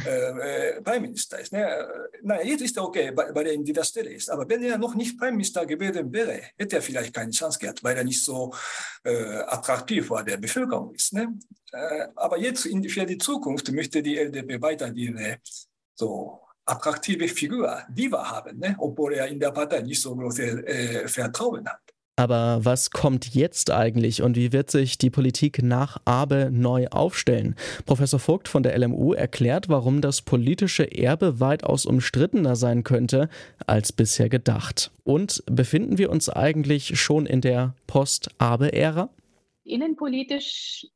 äh, 0.05 0.81
Prime 0.81 1.01
Minister 1.01 1.39
ist. 1.39 1.53
Ne? 1.53 1.87
Na, 2.23 2.41
jetzt 2.43 2.61
ist 2.61 2.77
er 2.77 2.83
okay, 2.83 3.11
weil 3.15 3.47
er 3.47 3.53
in 3.53 3.63
dieser 3.63 3.83
Stelle 3.83 4.11
ist. 4.11 4.29
Aber 4.29 4.47
wenn 4.47 4.63
er 4.63 4.77
noch 4.77 4.95
nicht 4.95 5.17
Prime 5.17 5.31
Minister 5.31 5.65
gewesen 5.65 6.11
wäre, 6.11 6.41
hätte 6.57 6.77
er 6.77 6.81
vielleicht 6.81 7.13
keine 7.13 7.31
Chance 7.31 7.59
gehabt, 7.59 7.83
weil 7.83 7.97
er 7.97 8.03
nicht 8.03 8.23
so 8.23 8.53
äh, 9.03 9.37
attraktiv 9.47 10.09
war 10.09 10.23
der 10.23 10.37
Bevölkerung 10.37 10.93
ist. 10.93 11.13
Ne? 11.13 11.37
Äh, 11.71 12.07
aber 12.15 12.37
jetzt 12.37 12.65
in, 12.65 12.87
für 12.87 13.05
die 13.05 13.17
Zukunft 13.17 13.71
möchte 13.71 14.01
die 14.01 14.17
LDP 14.17 14.61
weiter 14.61 14.89
diese 14.89 15.37
so 15.95 16.41
attraktive 16.65 17.27
Figur, 17.27 17.83
Diva 17.89 18.29
haben, 18.29 18.59
ne? 18.59 18.75
obwohl 18.77 19.13
er 19.13 19.27
in 19.27 19.39
der 19.39 19.51
Partei 19.51 19.81
nicht 19.81 20.01
so 20.01 20.15
große 20.15 20.67
äh, 20.67 21.07
Vertrauen 21.07 21.67
hat. 21.67 21.81
Aber 22.19 22.65
was 22.65 22.89
kommt 22.89 23.35
jetzt 23.35 23.69
eigentlich 23.69 24.23
und 24.23 24.35
wie 24.35 24.51
wird 24.51 24.71
sich 24.71 24.97
die 24.97 25.11
Politik 25.11 25.61
nach 25.61 26.01
Abe 26.03 26.49
neu 26.51 26.87
aufstellen? 26.87 27.55
Professor 27.85 28.19
Vogt 28.19 28.47
von 28.47 28.63
der 28.63 28.75
LMU 28.75 29.13
erklärt, 29.13 29.69
warum 29.69 30.01
das 30.01 30.23
politische 30.23 30.91
Erbe 30.91 31.39
weitaus 31.39 31.85
umstrittener 31.85 32.55
sein 32.55 32.83
könnte 32.83 33.29
als 33.67 33.91
bisher 33.91 34.29
gedacht. 34.29 34.89
Und 35.03 35.43
befinden 35.45 35.99
wir 35.99 36.09
uns 36.09 36.27
eigentlich 36.27 36.99
schon 36.99 37.27
in 37.27 37.41
der 37.41 37.75
Post-Abe-Ära? 37.85 39.09
Innenpolitisch 39.67 40.87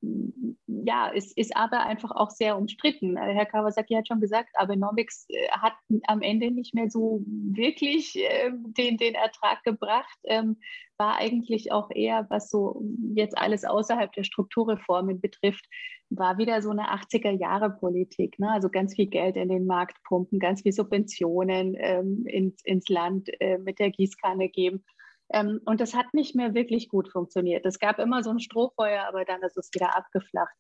ja, 0.67 1.07
ist, 1.09 1.37
ist 1.37 1.55
aber 1.55 1.85
einfach 1.85 2.11
auch 2.11 2.29
sehr 2.29 2.57
umstritten. 2.57 3.17
Äh, 3.17 3.33
Herr 3.33 3.45
Kawasaki 3.45 3.93
hat 3.95 4.07
schon 4.07 4.21
gesagt, 4.21 4.49
Abenomics 4.55 5.25
äh, 5.29 5.49
hat 5.51 5.73
am 6.07 6.21
Ende 6.21 6.51
nicht 6.51 6.73
mehr 6.73 6.89
so 6.89 7.23
wirklich 7.25 8.15
äh, 8.17 8.51
den, 8.51 8.97
den 8.97 9.15
Ertrag 9.15 9.63
gebracht, 9.63 10.17
ähm, 10.23 10.57
war 10.97 11.17
eigentlich 11.17 11.71
auch 11.71 11.89
eher, 11.93 12.27
was 12.29 12.49
so 12.49 12.83
jetzt 13.15 13.37
alles 13.37 13.65
außerhalb 13.65 14.11
der 14.13 14.23
Strukturreformen 14.23 15.19
betrifft, 15.19 15.65
war 16.09 16.37
wieder 16.37 16.61
so 16.61 16.69
eine 16.69 16.93
80er-Jahre-Politik. 16.93 18.37
Ne? 18.37 18.51
Also 18.51 18.69
ganz 18.69 18.95
viel 18.95 19.07
Geld 19.07 19.35
in 19.35 19.49
den 19.49 19.65
Markt 19.65 19.97
pumpen, 20.03 20.39
ganz 20.39 20.61
viel 20.61 20.73
Subventionen 20.73 21.75
ähm, 21.79 22.25
ins, 22.27 22.63
ins 22.65 22.87
Land 22.89 23.29
äh, 23.39 23.57
mit 23.57 23.79
der 23.79 23.91
Gießkanne 23.91 24.49
geben. 24.49 24.83
Ähm, 25.33 25.61
und 25.65 25.81
das 25.81 25.93
hat 25.93 26.13
nicht 26.13 26.35
mehr 26.35 26.53
wirklich 26.53 26.89
gut 26.89 27.09
funktioniert. 27.09 27.65
Es 27.65 27.79
gab 27.79 28.00
immer 28.00 28.23
so 28.23 28.31
ein 28.31 28.39
Strohfeuer, 28.39 29.05
aber 29.07 29.25
dann 29.25 29.41
ist 29.43 29.57
es 29.57 29.69
wieder 29.73 29.95
abgeflacht. 29.95 30.55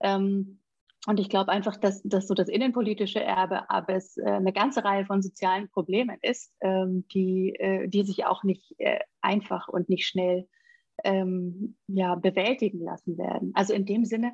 Ähm, 0.00 0.60
und 1.06 1.18
ich 1.18 1.28
glaube 1.28 1.50
einfach, 1.50 1.76
dass, 1.76 2.00
dass 2.04 2.28
so 2.28 2.34
das 2.34 2.48
innenpolitische 2.48 3.20
Erbe 3.20 3.68
aber 3.68 3.94
es 3.94 4.16
äh, 4.18 4.24
eine 4.24 4.52
ganze 4.52 4.84
Reihe 4.84 5.04
von 5.04 5.20
sozialen 5.20 5.68
Problemen 5.68 6.16
ist, 6.22 6.52
ähm, 6.60 7.06
die, 7.12 7.56
äh, 7.58 7.88
die 7.88 8.04
sich 8.04 8.24
auch 8.24 8.44
nicht 8.44 8.74
äh, 8.78 9.00
einfach 9.20 9.66
und 9.66 9.88
nicht 9.88 10.06
schnell 10.06 10.48
ähm, 11.02 11.76
ja, 11.88 12.14
bewältigen 12.14 12.84
lassen 12.84 13.18
werden. 13.18 13.50
Also 13.54 13.74
in 13.74 13.84
dem 13.84 14.04
Sinne, 14.04 14.32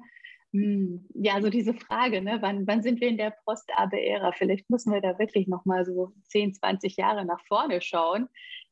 mh, 0.52 0.62
hm, 0.62 1.08
ja, 1.14 1.40
so 1.40 1.48
diese 1.48 1.72
Frage, 1.72 2.20
ne, 2.20 2.38
wann, 2.42 2.66
wann 2.66 2.82
sind 2.82 3.00
wir 3.00 3.08
in 3.08 3.16
der 3.16 3.34
Post-Abe-Ära? 3.46 4.32
Vielleicht 4.32 4.68
müssen 4.68 4.92
wir 4.92 5.00
da 5.00 5.18
wirklich 5.18 5.48
nochmal 5.48 5.86
so 5.86 6.12
10, 6.24 6.52
20 6.52 6.96
Jahre 6.98 7.24
nach 7.24 7.40
vorne 7.46 7.80
schauen 7.80 8.28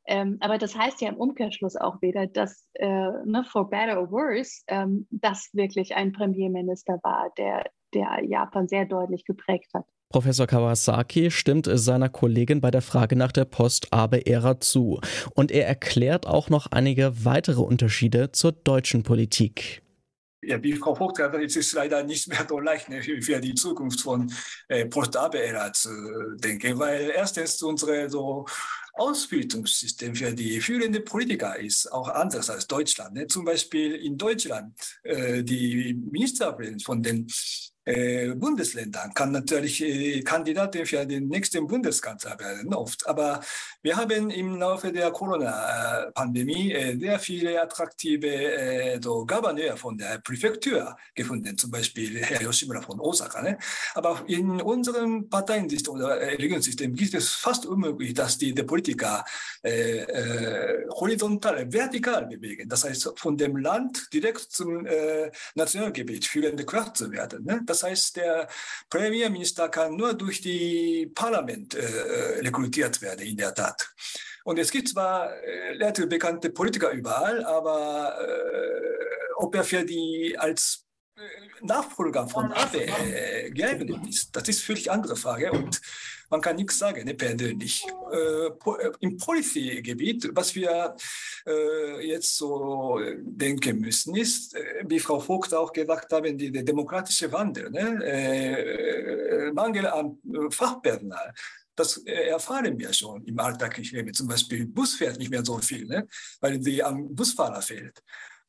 Ähm, 0.06 0.38
aber 0.40 0.58
das 0.58 0.76
heißt 0.76 1.00
ja 1.00 1.08
im 1.08 1.16
Umkehrschluss 1.16 1.76
auch 1.76 2.00
wieder, 2.00 2.26
dass 2.26 2.68
äh, 2.74 2.86
ne, 2.86 3.44
for 3.50 3.68
better 3.68 4.00
or 4.00 4.10
worse, 4.10 4.62
ähm, 4.68 5.06
das 5.10 5.50
wirklich 5.52 5.96
ein 5.96 6.12
Premierminister 6.12 7.00
war, 7.02 7.32
der, 7.36 7.64
der 7.92 8.24
Japan 8.24 8.68
sehr 8.68 8.84
deutlich 8.84 9.24
geprägt 9.24 9.72
hat. 9.74 9.84
Professor 10.08 10.46
Kawasaki 10.46 11.32
stimmt 11.32 11.68
seiner 11.70 12.08
Kollegin 12.08 12.60
bei 12.60 12.70
der 12.70 12.82
Frage 12.82 13.16
nach 13.16 13.32
der 13.32 13.44
Post-Abe-Ära 13.44 14.60
zu. 14.60 15.00
Und 15.34 15.50
er 15.50 15.66
erklärt 15.66 16.26
auch 16.26 16.48
noch 16.48 16.68
einige 16.68 17.24
weitere 17.24 17.60
Unterschiede 17.60 18.30
zur 18.30 18.52
deutschen 18.52 19.02
Politik. 19.02 19.82
Ja, 20.42 20.62
wie 20.62 20.74
Frau 20.74 20.94
Vogt 20.94 21.16
gesagt 21.16 21.34
es 21.42 21.56
ist 21.56 21.72
leider 21.72 22.04
nicht 22.04 22.28
mehr 22.28 22.46
so 22.48 22.60
leicht 22.60 22.88
ne, 22.88 23.02
für 23.02 23.40
die 23.40 23.54
Zukunft 23.54 24.00
von 24.00 24.30
äh, 24.68 24.86
Post-Abe-Ära 24.86 25.72
zu 25.72 25.90
denken, 26.36 26.78
weil 26.78 27.10
erstens 27.12 27.60
unsere 27.62 28.08
so 28.08 28.46
Ausbildungssystem 28.96 30.14
für 30.14 30.32
die 30.32 30.60
führenden 30.60 31.04
Politiker 31.04 31.58
ist 31.58 31.92
auch 31.92 32.08
anders 32.08 32.50
als 32.50 32.66
Deutschland. 32.66 33.14
Ne? 33.14 33.26
Zum 33.26 33.44
Beispiel 33.44 33.94
in 33.94 34.16
Deutschland 34.16 34.74
äh, 35.02 35.42
die 35.42 35.94
Ministerpräsidenten 35.94 36.84
von 36.84 37.02
den 37.02 37.26
Bundesländern 37.86 39.14
kann 39.14 39.30
natürlich 39.30 39.80
äh, 39.80 40.20
Kandidatin 40.22 40.86
für 40.86 41.06
den 41.06 41.28
nächsten 41.28 41.66
Bundeskanzler 41.68 42.36
werden, 42.38 42.74
oft. 42.74 43.06
Aber 43.06 43.40
wir 43.82 43.96
haben 43.96 44.30
im 44.30 44.56
Laufe 44.56 44.92
der 44.92 45.12
Corona-Pandemie 45.12 46.72
äh, 46.72 46.98
sehr 46.98 47.18
viele 47.20 47.62
attraktive 47.62 48.26
äh, 48.26 49.00
so 49.00 49.24
Gouverneur 49.24 49.76
von 49.76 49.96
der 49.96 50.18
Präfektur 50.18 50.96
gefunden, 51.14 51.56
zum 51.56 51.70
Beispiel 51.70 52.18
Herr 52.18 52.42
Yoshimura 52.42 52.80
von 52.80 52.98
Osaka. 52.98 53.40
Ne? 53.42 53.58
Aber 53.94 54.24
in 54.26 54.60
unserem 54.60 55.28
Parteiensystem 55.28 55.94
oder 55.94 56.20
äh, 56.20 56.34
Regierungssystem 56.34 56.92
gibt 56.92 57.14
es 57.14 57.30
fast 57.30 57.66
unmöglich, 57.66 58.14
dass 58.14 58.36
die, 58.36 58.52
die 58.52 58.64
Politiker 58.64 59.24
äh, 59.62 60.00
äh, 60.00 60.88
horizontal, 60.90 61.72
vertikal 61.72 62.26
bewegen. 62.26 62.68
Das 62.68 62.82
heißt, 62.82 63.12
von 63.16 63.36
dem 63.36 63.56
Land 63.56 64.08
direkt 64.12 64.50
zum 64.50 64.86
äh, 64.86 65.30
Nationalgebiet 65.54 66.24
führende 66.24 66.64
Kraft 66.64 66.96
zu 66.96 67.12
werden. 67.12 67.44
Ne? 67.44 67.60
Das 67.64 67.75
heißt, 67.82 68.16
der 68.16 68.48
Premierminister 68.88 69.68
kann 69.68 69.96
nur 69.96 70.14
durch 70.14 70.40
die 70.40 71.10
Parlament 71.14 71.74
äh, 71.74 71.80
äh, 71.80 72.40
rekrutiert 72.40 73.02
werden, 73.02 73.26
in 73.26 73.36
der 73.36 73.54
Tat. 73.54 73.88
Und 74.44 74.58
es 74.58 74.70
gibt 74.70 74.88
zwar 74.88 75.32
äh, 75.42 76.06
bekannte 76.06 76.50
Politiker 76.50 76.90
überall, 76.90 77.44
aber 77.44 78.16
äh, 78.20 79.32
ob 79.36 79.54
er 79.54 79.64
für 79.64 79.84
die 79.84 80.36
als 80.38 80.85
Nachfolger 81.62 82.28
von 82.28 82.52
Abe 82.52 82.86
äh, 82.86 84.08
ist, 84.08 84.36
das 84.36 84.48
ist 84.48 84.62
völlig 84.62 84.90
andere 84.90 85.16
Frage. 85.16 85.50
Und 85.50 85.80
man 86.28 86.40
kann 86.40 86.56
nichts 86.56 86.78
sagen, 86.78 87.04
ne, 87.04 87.14
persönlich. 87.14 87.86
Äh, 88.12 88.46
äh, 88.46 88.92
Im 89.00 89.16
Policy-Gebiet, 89.16 90.30
was 90.32 90.54
wir 90.54 90.94
äh, 91.46 92.06
jetzt 92.06 92.36
so 92.36 93.00
denken 93.20 93.80
müssen, 93.80 94.14
ist, 94.14 94.54
äh, 94.54 94.84
wie 94.86 95.00
Frau 95.00 95.18
Vogt 95.20 95.54
auch 95.54 95.72
gesagt 95.72 96.12
hat, 96.12 96.24
die, 96.24 96.52
der 96.52 96.62
demokratische 96.62 97.32
Wandel, 97.32 97.70
ne? 97.70 98.04
äh, 98.04 99.52
Mangel 99.52 99.86
an 99.86 100.18
Fachpersonal. 100.50 101.32
Das 101.74 101.98
erfahren 101.98 102.78
wir 102.78 102.90
schon 102.92 103.22
im 103.24 103.38
alltäglichen 103.38 103.96
Leben. 103.96 104.14
Zum 104.14 104.28
Beispiel 104.28 104.66
Bus 104.66 104.94
fährt 104.94 105.18
nicht 105.18 105.30
mehr 105.30 105.44
so 105.44 105.58
viel, 105.58 105.86
ne? 105.86 106.08
weil 106.40 106.58
die 106.58 106.82
am 106.82 107.14
Busfahrer 107.14 107.60
fehlt 107.60 108.02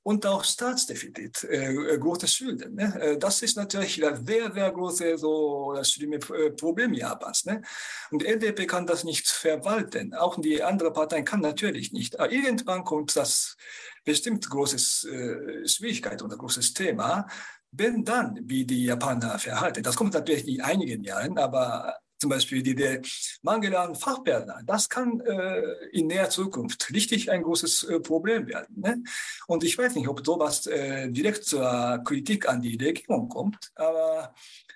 und 0.08 0.26
auch 0.26 0.46
Staatsdefizit, 0.46 1.44
äh, 1.44 1.74
äh, 1.74 1.98
große 1.98 2.30
Schulden. 2.30 2.76
Ne? 2.76 2.98
Äh, 3.02 3.18
das 3.18 3.42
ist 3.42 3.58
natürlich 3.58 4.06
ein 4.06 4.26
sehr, 4.26 4.50
sehr 4.54 4.72
großes 4.72 5.20
so, 5.20 5.74
äh, 5.76 6.50
Problem 6.52 6.94
Japans. 6.94 7.44
Ne? 7.44 7.62
Und 8.10 8.24
LDP 8.24 8.68
kann 8.68 8.88
das 8.88 9.04
nicht 9.04 9.28
verwalten. 9.28 10.14
Auch 10.14 10.40
die 10.40 10.64
andere 10.64 10.94
Parteien 10.94 11.26
kann 11.26 11.42
natürlich 11.42 11.92
nicht. 11.92 12.18
Aber 12.18 12.32
irgendwann 12.32 12.86
kommt 12.86 13.18
das 13.18 13.58
bestimmt 14.06 14.50
großes 14.50 15.04
äh, 15.12 15.68
Schwierigkeit 15.68 16.22
oder 16.22 16.38
großes 16.38 16.74
Thema. 16.74 17.28
Wenn 17.72 18.06
dann, 18.06 18.40
wie 18.44 18.64
die 18.64 18.86
Japaner 18.86 19.38
verhalten, 19.38 19.84
das 19.84 19.98
kommt 19.98 20.14
natürlich 20.14 20.48
in 20.48 20.62
einigen 20.62 21.04
Jahren, 21.04 21.38
aber 21.38 21.98
zum 22.18 22.30
Beispiel 22.30 22.64
die, 22.64 22.76
der 22.76 23.02
Mangel 23.42 23.76
an 23.76 23.96
Fachpersonal, 23.96 24.64
das 24.66 24.90
kann 24.90 25.20
äh, 25.22 25.62
in 25.92 26.08
näher 26.08 26.30
Zukunft 26.30 26.92
richtig 26.94 27.32
ein 27.32 27.44
großes 27.44 27.84
äh, 27.84 28.00
Problem 28.00 28.48
werden. 28.48 28.82
Ne? 28.82 29.04
Und 29.48 29.64
ich 29.64 29.78
weiß 29.78 29.96
nicht, 29.96 30.08
ob 30.08 30.26
sowas 30.26 30.66
äh, 30.68 31.10
direkt 31.10 31.46
zur 31.46 32.02
Kritik 32.04 32.50
an 32.50 32.62
die 32.62 32.76
Regierung 32.76 33.30
kommt, 33.30 33.72
aber 33.76 34.34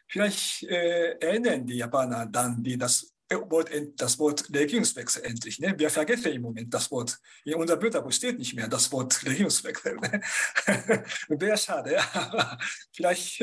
vielleicht 0.08 0.64
äh, 0.64 1.18
erinnern 1.20 1.66
die 1.66 1.78
Japaner 1.78 2.26
dann, 2.26 2.64
die 2.64 2.78
das 2.78 3.12
Wort, 3.32 3.70
das 3.96 4.20
Wort 4.20 4.54
Regierungswechsel 4.54 5.24
endlich. 5.24 5.60
Ne? 5.60 5.74
Wir 5.78 5.90
vergessen 5.90 6.34
im 6.34 6.42
Moment 6.42 6.74
das 6.74 6.92
Wort. 6.92 7.18
In 7.46 7.56
unserer 7.56 7.78
Bürgerbuch 7.78 8.12
steht 8.12 8.38
nicht 8.38 8.54
mehr 8.56 8.68
das 8.68 8.92
Wort 8.92 9.26
Regierungswechsel. 9.26 9.96
Ne? 9.96 10.22
Wäre 11.30 11.58
schade. 11.58 11.98
vielleicht 12.92 13.42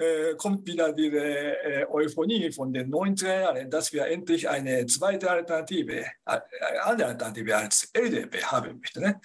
äh, 0.00 0.34
kommt 0.36 0.66
wieder 0.66 0.92
diese 0.92 1.20
äh, 1.20 1.86
Euphonie 1.90 2.50
von 2.50 2.72
den 2.72 2.90
90er 2.90 3.40
Jahren, 3.40 3.70
dass 3.70 3.92
wir 3.92 4.06
endlich 4.06 4.48
eine 4.48 4.86
zweite 4.86 5.30
Alternative, 5.30 6.06
äh, 6.24 6.40
andere 6.82 7.08
Alternative 7.08 7.56
als 7.56 7.90
LDP 7.92 8.42
haben 8.44 8.80
möchten. 8.80 9.00
Ne? 9.02 9.20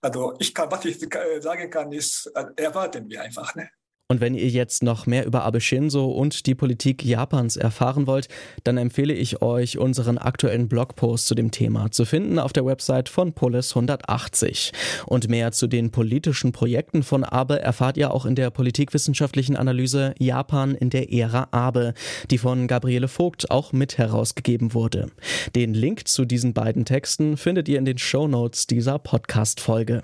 Also 0.00 0.34
ich 0.38 0.54
kann, 0.54 0.70
was 0.70 0.84
ich 0.86 0.98
sagen 1.40 1.70
kann, 1.70 1.92
ist, 1.92 2.26
erwarten 2.56 3.08
wir 3.08 3.22
einfach. 3.22 3.54
Ne? 3.54 3.68
Und 4.08 4.20
wenn 4.20 4.34
ihr 4.34 4.48
jetzt 4.48 4.82
noch 4.82 5.06
mehr 5.06 5.24
über 5.24 5.44
Abe 5.44 5.62
Shinzo 5.62 6.06
und 6.10 6.44
die 6.44 6.54
Politik 6.54 7.02
Japans 7.02 7.56
erfahren 7.56 8.06
wollt, 8.06 8.28
dann 8.62 8.76
empfehle 8.76 9.14
ich 9.14 9.40
euch 9.40 9.78
unseren 9.78 10.18
aktuellen 10.18 10.68
Blogpost 10.68 11.26
zu 11.26 11.34
dem 11.34 11.50
Thema 11.50 11.90
zu 11.90 12.04
finden 12.04 12.38
auf 12.38 12.52
der 12.52 12.66
Website 12.66 13.08
von 13.08 13.32
Polis 13.32 13.70
180. 13.70 14.72
Und 15.06 15.30
mehr 15.30 15.52
zu 15.52 15.68
den 15.68 15.90
politischen 15.90 16.52
Projekten 16.52 17.02
von 17.02 17.24
Abe 17.24 17.62
erfahrt 17.62 17.96
ihr 17.96 18.12
auch 18.12 18.26
in 18.26 18.34
der 18.34 18.50
politikwissenschaftlichen 18.50 19.56
Analyse 19.56 20.14
Japan 20.18 20.74
in 20.74 20.90
der 20.90 21.10
Ära 21.10 21.48
Abe, 21.52 21.94
die 22.30 22.36
von 22.36 22.66
Gabriele 22.66 23.08
Vogt 23.08 23.50
auch 23.50 23.72
mit 23.72 23.96
herausgegeben 23.96 24.74
wurde. 24.74 25.12
Den 25.56 25.72
Link 25.72 26.08
zu 26.08 26.26
diesen 26.26 26.52
beiden 26.52 26.84
Texten 26.84 27.38
findet 27.38 27.70
ihr 27.70 27.78
in 27.78 27.86
den 27.86 27.96
Show 27.96 28.28
Notes 28.28 28.66
dieser 28.66 28.98
Podcast-Folge. 28.98 30.02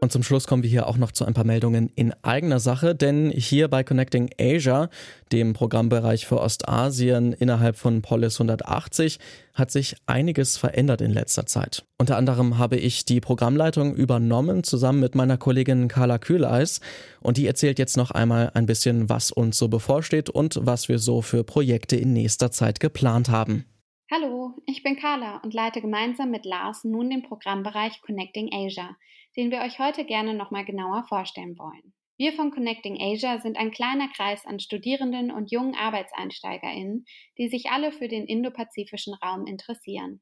Und 0.00 0.12
zum 0.12 0.22
Schluss 0.22 0.46
kommen 0.46 0.62
wir 0.62 0.70
hier 0.70 0.86
auch 0.86 0.96
noch 0.96 1.10
zu 1.10 1.24
ein 1.24 1.34
paar 1.34 1.44
Meldungen 1.44 1.90
in 1.96 2.14
eigener 2.22 2.60
Sache, 2.60 2.94
denn 2.94 3.30
hier 3.30 3.66
bei 3.66 3.82
Connecting 3.82 4.30
Asia, 4.38 4.90
dem 5.32 5.54
Programmbereich 5.54 6.24
für 6.24 6.40
Ostasien 6.40 7.32
innerhalb 7.32 7.76
von 7.76 8.00
Polis 8.00 8.40
180, 8.40 9.18
hat 9.54 9.72
sich 9.72 9.96
einiges 10.06 10.56
verändert 10.56 11.00
in 11.00 11.10
letzter 11.10 11.46
Zeit. 11.46 11.84
Unter 11.98 12.16
anderem 12.16 12.58
habe 12.58 12.76
ich 12.76 13.06
die 13.06 13.20
Programmleitung 13.20 13.92
übernommen 13.92 14.62
zusammen 14.62 15.00
mit 15.00 15.16
meiner 15.16 15.36
Kollegin 15.36 15.88
Carla 15.88 16.18
Kühleis 16.18 16.80
und 17.20 17.36
die 17.36 17.48
erzählt 17.48 17.80
jetzt 17.80 17.96
noch 17.96 18.12
einmal 18.12 18.52
ein 18.54 18.66
bisschen, 18.66 19.08
was 19.08 19.32
uns 19.32 19.58
so 19.58 19.66
bevorsteht 19.66 20.30
und 20.30 20.60
was 20.62 20.88
wir 20.88 21.00
so 21.00 21.22
für 21.22 21.42
Projekte 21.42 21.96
in 21.96 22.12
nächster 22.12 22.52
Zeit 22.52 22.78
geplant 22.78 23.30
haben. 23.30 23.64
Hallo, 24.10 24.54
ich 24.64 24.82
bin 24.82 24.96
Carla 24.96 25.36
und 25.44 25.52
leite 25.52 25.82
gemeinsam 25.82 26.30
mit 26.30 26.46
Lars 26.46 26.82
nun 26.82 27.10
den 27.10 27.22
Programmbereich 27.22 28.00
Connecting 28.00 28.48
Asia, 28.54 28.96
den 29.38 29.52
wir 29.52 29.60
euch 29.60 29.78
heute 29.78 30.04
gerne 30.04 30.34
nochmal 30.34 30.64
genauer 30.64 31.04
vorstellen 31.04 31.56
wollen. 31.58 31.94
Wir 32.18 32.32
von 32.32 32.50
Connecting 32.50 33.00
Asia 33.00 33.38
sind 33.38 33.56
ein 33.56 33.70
kleiner 33.70 34.08
Kreis 34.08 34.44
an 34.44 34.58
Studierenden 34.58 35.30
und 35.30 35.52
jungen 35.52 35.76
ArbeitseinsteigerInnen, 35.76 37.06
die 37.38 37.48
sich 37.48 37.70
alle 37.70 37.92
für 37.92 38.08
den 38.08 38.26
indopazifischen 38.26 39.14
Raum 39.14 39.46
interessieren. 39.46 40.20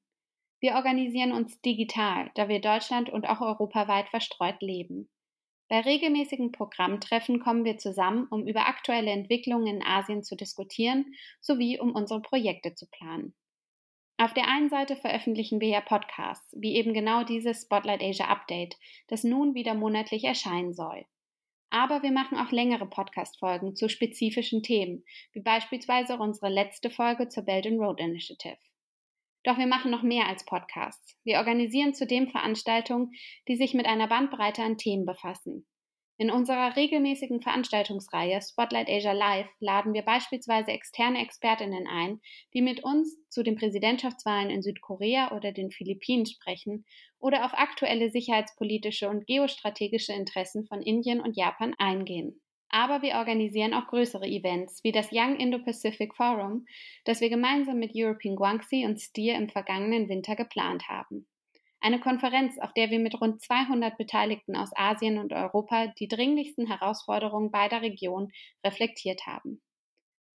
Wir 0.61 0.75
organisieren 0.75 1.33
uns 1.33 1.59
digital, 1.63 2.31
da 2.35 2.51
wir 2.51 2.61
Deutschland 2.61 3.09
und 3.09 3.27
auch 3.27 3.41
europaweit 3.41 4.11
verstreut 4.11 4.61
leben. 4.61 5.09
Bei 5.69 5.81
regelmäßigen 5.81 6.53
Programmtreffen 6.53 7.41
kommen 7.41 7.65
wir 7.65 7.79
zusammen, 7.79 8.27
um 8.31 8.47
über 8.47 8.69
aktuelle 8.69 9.11
Entwicklungen 9.11 9.67
in 9.67 9.83
Asien 9.83 10.23
zu 10.23 10.37
diskutieren 10.37 11.07
sowie 11.41 11.81
um 11.81 11.93
unsere 11.93 12.21
Projekte 12.21 12.75
zu 12.75 12.87
planen. 12.91 13.35
Auf 14.19 14.33
der 14.33 14.49
einen 14.49 14.71
Seite 14.71 14.97
veröffentlichen 14.97 15.61
wir 15.61 15.69
ja 15.69 15.83
Podcasts, 15.83 16.57
wie 16.59 16.77
eben 16.77 16.95
genau 16.95 17.23
dieses 17.23 17.63
Spotlight 17.63 18.03
Asia 18.03 18.27
Update, 18.29 18.77
das 19.09 19.25
nun 19.25 19.55
wieder 19.55 19.75
monatlich 19.75 20.25
erscheinen 20.25 20.73
soll. 20.73 21.05
Aber 21.69 22.03
wir 22.03 22.13
machen 22.13 22.39
auch 22.39 22.51
längere 22.51 22.87
Podcast-Folgen 22.87 23.77
zu 23.77 23.91
spezifischen 23.91 24.63
Themen, 24.63 25.05
wie 25.33 25.41
beispielsweise 25.41 26.17
unsere 26.17 26.49
letzte 26.49 26.89
Folge 26.89 27.29
zur 27.29 27.43
Belt 27.45 27.67
and 27.67 27.79
Road 27.79 28.01
Initiative. 28.01 28.57
Doch 29.45 29.59
wir 29.59 29.67
machen 29.67 29.91
noch 29.91 30.03
mehr 30.03 30.27
als 30.27 30.47
Podcasts. 30.47 31.19
Wir 31.23 31.37
organisieren 31.37 31.93
zudem 31.93 32.29
Veranstaltungen, 32.29 33.13
die 33.49 33.57
sich 33.57 33.75
mit 33.75 33.87
einer 33.87 34.09
Bandbreite 34.09 34.63
an 34.63 34.79
Themen 34.79 35.05
befassen. 35.05 35.67
In 36.19 36.31
unserer 36.31 36.77
regelmäßigen 36.77 37.43
Veranstaltungsreihe 37.43 38.41
Spotlight 38.41 38.89
Asia 38.89 39.13
Live 39.13 39.51
laden 39.61 39.93
wir 39.93 40.01
beispielsweise 40.01 40.71
externe 40.71 41.21
Expertinnen 41.21 41.87
ein, 41.87 42.23
die 42.55 42.63
mit 42.63 42.83
uns 42.83 43.19
zu 43.29 43.43
den 43.43 43.57
Präsidentschaftswahlen 43.57 44.49
in 44.49 44.63
Südkorea 44.63 45.37
oder 45.37 45.53
den 45.53 45.71
Philippinen 45.71 46.25
sprechen 46.25 46.87
oder 47.19 47.45
auf 47.45 47.53
aktuelle 47.53 48.09
sicherheitspolitische 48.09 49.11
und 49.11 49.27
geostrategische 49.27 50.15
Interessen 50.15 50.65
von 50.67 50.81
Indien 50.81 51.21
und 51.21 51.37
Japan 51.37 51.75
eingehen. 51.77 52.41
Aber 52.71 53.03
wir 53.03 53.17
organisieren 53.17 53.75
auch 53.75 53.87
größere 53.87 54.27
Events, 54.27 54.83
wie 54.85 54.93
das 54.93 55.11
Young 55.13 55.37
Indo-Pacific 55.37 56.15
Forum, 56.15 56.65
das 57.05 57.21
wir 57.21 57.29
gemeinsam 57.29 57.79
mit 57.79 57.93
European 57.95 58.37
Guangxi 58.37 58.87
und 58.87 58.99
Steer 58.99 59.37
im 59.37 59.51
vergangenen 59.51 60.09
Winter 60.09 60.35
geplant 60.35 60.89
haben. 60.89 61.27
Eine 61.87 62.01
Konferenz, 62.01 62.59
auf 62.59 62.73
der 62.73 62.91
wir 62.91 62.99
mit 62.99 63.21
rund 63.21 63.41
200 63.41 63.97
Beteiligten 63.97 64.57
aus 64.57 64.73
Asien 64.75 65.19
und 65.19 65.33
Europa 65.33 65.87
die 66.01 66.09
dringlichsten 66.09 66.67
Herausforderungen 66.67 67.53
beider 67.53 67.81
Regionen 67.81 68.33
reflektiert 68.67 69.25
haben. 69.29 69.63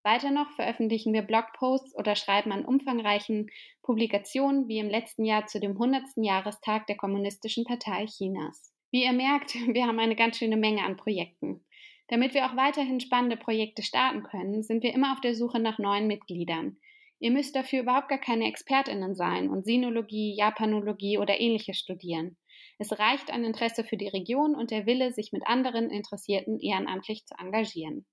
Weiter 0.03 0.29
noch 0.29 0.51
veröffentlichen 0.51 1.11
wir 1.11 1.23
Blogposts 1.23 1.95
oder 1.95 2.15
schreiben 2.15 2.51
an 2.51 2.65
umfangreichen 2.65 3.49
Publikationen 3.81 4.67
wie 4.67 4.77
im 4.77 4.91
letzten 4.91 5.25
Jahr 5.25 5.47
zu 5.47 5.59
dem 5.59 5.71
100. 5.71 6.03
Jahrestag 6.17 6.85
der 6.85 6.97
Kommunistischen 6.97 7.63
Partei 7.63 8.05
Chinas. 8.05 8.71
Wie 8.91 9.05
ihr 9.05 9.13
merkt, 9.13 9.55
wir 9.73 9.87
haben 9.87 9.97
eine 9.97 10.15
ganz 10.15 10.37
schöne 10.37 10.55
Menge 10.55 10.83
an 10.83 10.97
Projekten. 10.97 11.65
Damit 12.09 12.35
wir 12.35 12.45
auch 12.45 12.57
weiterhin 12.57 12.99
spannende 12.99 13.37
Projekte 13.37 13.81
starten 13.81 14.21
können, 14.21 14.61
sind 14.61 14.83
wir 14.83 14.93
immer 14.93 15.13
auf 15.13 15.21
der 15.21 15.33
Suche 15.33 15.57
nach 15.57 15.79
neuen 15.79 16.05
Mitgliedern. 16.05 16.77
Ihr 17.19 17.31
müsst 17.31 17.55
dafür 17.55 17.81
überhaupt 17.81 18.07
gar 18.07 18.19
keine 18.19 18.47
Expertinnen 18.47 19.13
sein 19.13 19.49
und 19.49 19.65
Sinologie, 19.65 20.35
Japanologie 20.37 21.17
oder 21.17 21.39
ähnliches 21.39 21.77
studieren. 21.77 22.37
Es 22.77 22.97
reicht 22.97 23.29
ein 23.31 23.43
Interesse 23.43 23.83
für 23.83 23.97
die 23.97 24.07
Region 24.07 24.55
und 24.55 24.71
der 24.71 24.85
Wille, 24.85 25.11
sich 25.11 25.33
mit 25.33 25.45
anderen 25.45 25.89
Interessierten 25.89 26.59
ehrenamtlich 26.59 27.25
zu 27.25 27.35
engagieren. 27.37 28.05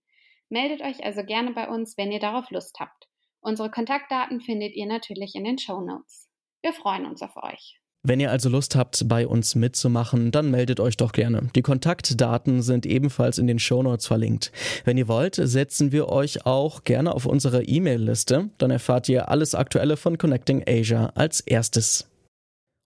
Meldet 0.48 0.82
euch 0.82 1.04
also 1.04 1.22
gerne 1.24 1.52
bei 1.52 1.68
uns, 1.68 1.96
wenn 1.96 2.10
ihr 2.10 2.20
darauf 2.20 2.50
Lust 2.50 2.78
habt. 2.80 3.08
Unsere 3.40 3.70
Kontaktdaten 3.70 4.40
findet 4.40 4.74
ihr 4.74 4.86
natürlich 4.86 5.36
in 5.36 5.44
den 5.44 5.58
Show 5.58 5.80
Notes. 5.80 6.28
Wir 6.62 6.72
freuen 6.72 7.06
uns 7.06 7.22
auf 7.22 7.36
euch. 7.36 7.80
Wenn 8.08 8.20
ihr 8.20 8.30
also 8.30 8.48
Lust 8.48 8.76
habt, 8.76 9.08
bei 9.08 9.26
uns 9.26 9.56
mitzumachen, 9.56 10.30
dann 10.30 10.48
meldet 10.48 10.78
euch 10.78 10.96
doch 10.96 11.10
gerne. 11.10 11.48
Die 11.56 11.62
Kontaktdaten 11.62 12.62
sind 12.62 12.86
ebenfalls 12.86 13.36
in 13.36 13.48
den 13.48 13.58
Shownotes 13.58 14.06
verlinkt. 14.06 14.52
Wenn 14.84 14.96
ihr 14.96 15.08
wollt, 15.08 15.34
setzen 15.34 15.90
wir 15.90 16.08
euch 16.08 16.46
auch 16.46 16.84
gerne 16.84 17.12
auf 17.12 17.26
unsere 17.26 17.64
E-Mail-Liste. 17.64 18.50
Dann 18.58 18.70
erfahrt 18.70 19.08
ihr 19.08 19.28
alles 19.28 19.56
Aktuelle 19.56 19.96
von 19.96 20.18
Connecting 20.18 20.62
Asia 20.68 21.10
als 21.16 21.40
erstes. 21.40 22.06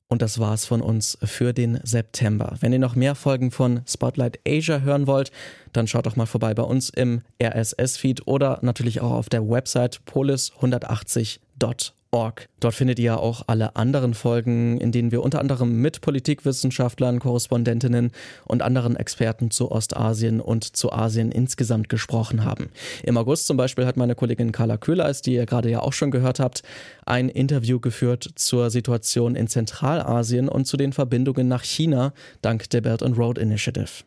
Und 0.09 0.23
das 0.23 0.39
war's 0.39 0.65
von 0.65 0.81
uns 0.81 1.19
für 1.23 1.53
den 1.53 1.81
September. 1.85 2.57
Wenn 2.61 2.73
ihr 2.73 2.79
noch 2.79 2.97
mehr 2.97 3.15
Folgen 3.15 3.51
von 3.51 3.83
Spotlight 3.87 4.41
Asia 4.49 4.81
hören 4.81 5.07
wollt, 5.07 5.33
dann 5.75 5.87
schaut 5.87 6.07
doch 6.07 6.17
mal 6.17 6.25
vorbei 6.25 6.55
bei 6.55 6.63
uns 6.63 6.89
im 6.89 7.21
RSS-Feed 7.43 8.27
oder 8.27 8.59
natürlich 8.63 9.03
auch 9.03 9.13
auf 9.13 9.29
der 9.29 9.47
Website 9.47 10.01
polis180.org 10.11 12.00
org. 12.13 12.49
Dort 12.59 12.75
findet 12.75 12.99
ihr 12.99 13.21
auch 13.21 13.43
alle 13.47 13.77
anderen 13.77 14.15
Folgen, 14.15 14.79
in 14.79 14.93
denen 14.93 15.13
wir 15.13 15.23
unter 15.23 15.41
anderem 15.41 15.81
mit 15.81 16.01
Politikwissenschaftlern, 16.01 17.21
Korrespondentinnen 17.21 18.11
und 18.47 18.63
anderen 18.63 18.97
Experten 18.97 19.51
zu 19.51 19.71
Ostasien 19.71 20.41
und 20.41 20.77
zu 20.77 20.93
Asien 20.93 21.31
insgesamt 21.31 21.89
gesprochen 21.89 22.45
haben. 22.45 22.71
Im 23.05 23.17
August 23.17 23.47
zum 23.47 23.57
Beispiel 23.57 23.87
hat 23.87 23.97
meine 23.97 24.15
Kollegin 24.15 24.53
Carla 24.53 24.77
Köhleis, 24.77 25.23
die 25.23 25.35
ihr 25.35 25.47
gerade 25.47 25.71
ja 25.71 25.81
auch 25.81 25.93
schon 25.93 26.11
gehört 26.11 26.41
habt, 26.41 26.63
ein 27.07 27.29
Interview 27.29 27.79
geführt 27.79 28.29
zur 28.35 28.71
Situation 28.71 29.37
in 29.37 29.47
Zentralasien 29.47 30.49
und 30.49 30.67
zu 30.67 30.77
den 30.77 30.93
Verbindungen 30.93 31.49
nach 31.49 31.63
China 31.63 32.13
dank 32.43 32.69
der 32.71 32.81
Belt 32.81 33.03
and 33.03 33.17
Road 33.17 33.39
Initiative. 33.39 34.05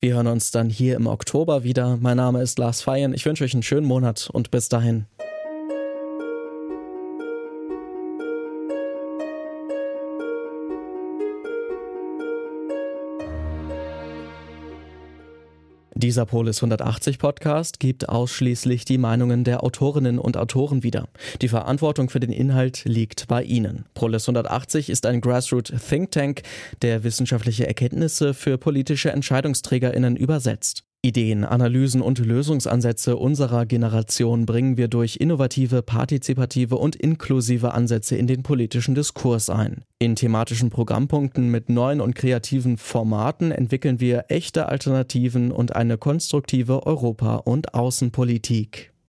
Wir 0.00 0.16
hören 0.16 0.26
uns 0.26 0.50
dann 0.50 0.68
hier 0.68 0.96
im 0.96 1.06
Oktober 1.06 1.64
wieder. 1.64 1.96
Mein 1.96 2.18
Name 2.18 2.42
ist 2.42 2.58
Lars 2.58 2.82
Feyen. 2.82 3.14
Ich 3.14 3.24
wünsche 3.24 3.42
euch 3.42 3.54
einen 3.54 3.62
schönen 3.62 3.86
Monat 3.86 4.28
und 4.30 4.50
bis 4.50 4.68
dahin. 4.68 5.06
Dieser 16.04 16.26
Polis 16.26 16.58
180 16.58 17.16
Podcast 17.16 17.80
gibt 17.80 18.10
ausschließlich 18.10 18.84
die 18.84 18.98
Meinungen 18.98 19.42
der 19.42 19.64
Autorinnen 19.64 20.18
und 20.18 20.36
Autoren 20.36 20.82
wieder. 20.82 21.08
Die 21.40 21.48
Verantwortung 21.48 22.10
für 22.10 22.20
den 22.20 22.30
Inhalt 22.30 22.84
liegt 22.84 23.26
bei 23.26 23.42
Ihnen. 23.42 23.86
Polis 23.94 24.28
180 24.28 24.90
ist 24.90 25.06
ein 25.06 25.22
Grassroot 25.22 25.72
Think 25.88 26.10
Tank, 26.10 26.42
der 26.82 27.04
wissenschaftliche 27.04 27.66
Erkenntnisse 27.66 28.34
für 28.34 28.58
politische 28.58 29.12
EntscheidungsträgerInnen 29.12 30.14
übersetzt. 30.16 30.83
Ideen, 31.04 31.44
Analysen 31.44 32.00
und 32.00 32.18
Lösungsansätze 32.18 33.16
unserer 33.16 33.66
Generation 33.66 34.46
bringen 34.46 34.78
wir 34.78 34.88
durch 34.88 35.16
innovative, 35.20 35.82
partizipative 35.82 36.76
und 36.76 36.96
inklusive 36.96 37.74
Ansätze 37.74 38.16
in 38.16 38.26
den 38.26 38.42
politischen 38.42 38.94
Diskurs 38.94 39.50
ein. 39.50 39.84
In 39.98 40.16
thematischen 40.16 40.70
Programmpunkten 40.70 41.50
mit 41.50 41.68
neuen 41.68 42.00
und 42.00 42.14
kreativen 42.14 42.78
Formaten 42.78 43.52
entwickeln 43.52 44.00
wir 44.00 44.24
echte 44.28 44.66
Alternativen 44.70 45.52
und 45.52 45.76
eine 45.76 45.98
konstruktive 45.98 46.86
Europa- 46.86 47.36
und 47.36 47.74
Außenpolitik. 47.74 48.93